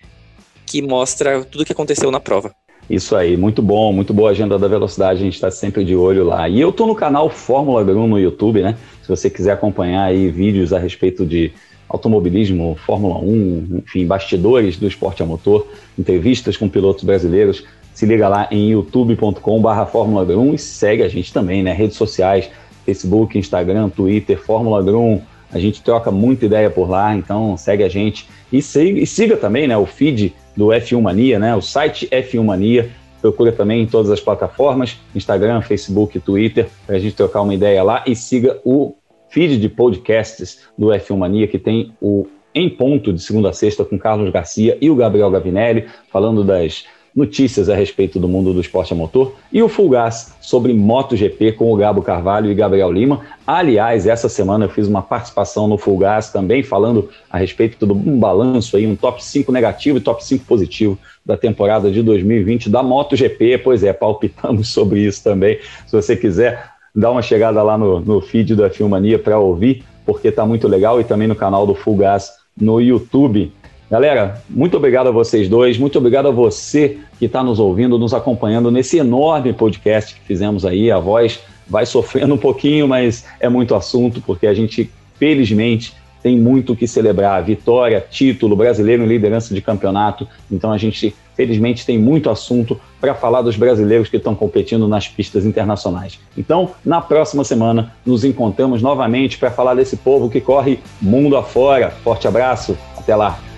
[0.65, 2.55] que mostra tudo o que aconteceu na prova.
[2.89, 6.25] Isso aí, muito bom, muito boa agenda da velocidade, a gente está sempre de olho
[6.25, 6.49] lá.
[6.49, 8.75] E eu tô no canal Fórmula Grum no YouTube, né?
[9.01, 11.53] Se você quiser acompanhar aí vídeos a respeito de
[11.87, 15.67] automobilismo, Fórmula 1, enfim, bastidores do esporte a motor,
[15.97, 21.33] entrevistas com pilotos brasileiros, se liga lá em youtube.com/barra Fórmula Grum e segue a gente
[21.33, 21.73] também, né?
[21.73, 22.49] Redes sociais,
[22.85, 25.21] Facebook, Instagram, Twitter, Fórmula Grum.
[25.51, 29.35] A gente troca muita ideia por lá, então segue a gente e siga, e siga
[29.35, 29.77] também, né?
[29.77, 31.55] O feed do F1 Mania, né?
[31.55, 32.89] O site F1 Mania.
[33.21, 37.83] Procura também em todas as plataformas, Instagram, Facebook, Twitter, para a gente trocar uma ideia
[37.83, 38.95] lá e siga o
[39.29, 43.85] feed de podcasts do F1 Mania, que tem o Em Ponto de segunda a sexta
[43.85, 46.85] com Carlos Garcia e o Gabriel Gavinelli, falando das
[47.15, 51.53] notícias a respeito do mundo do esporte a motor, e o Full Gas sobre MotoGP
[51.53, 53.21] com o Gabo Carvalho e Gabriel Lima.
[53.45, 57.91] Aliás, essa semana eu fiz uma participação no Full Gas também falando a respeito de
[57.91, 62.69] um balanço aí, um top 5 negativo e top 5 positivo da temporada de 2020
[62.69, 63.57] da MotoGP.
[63.59, 65.59] Pois é, palpitamos sobre isso também.
[65.85, 70.29] Se você quiser, dá uma chegada lá no, no feed da Filmania para ouvir, porque
[70.29, 73.51] está muito legal, e também no canal do Full Gas no YouTube.
[73.91, 78.13] Galera, muito obrigado a vocês dois, muito obrigado a você que está nos ouvindo, nos
[78.13, 80.89] acompanhando nesse enorme podcast que fizemos aí.
[80.89, 84.89] A voz vai sofrendo um pouquinho, mas é muito assunto, porque a gente,
[85.19, 87.43] felizmente, tem muito o que celebrar.
[87.43, 90.25] Vitória, título, brasileiro em liderança de campeonato.
[90.49, 95.09] Então a gente, felizmente, tem muito assunto para falar dos brasileiros que estão competindo nas
[95.09, 96.17] pistas internacionais.
[96.37, 101.89] Então, na próxima semana, nos encontramos novamente para falar desse povo que corre mundo afora.
[101.89, 103.50] Forte abraço, até lá!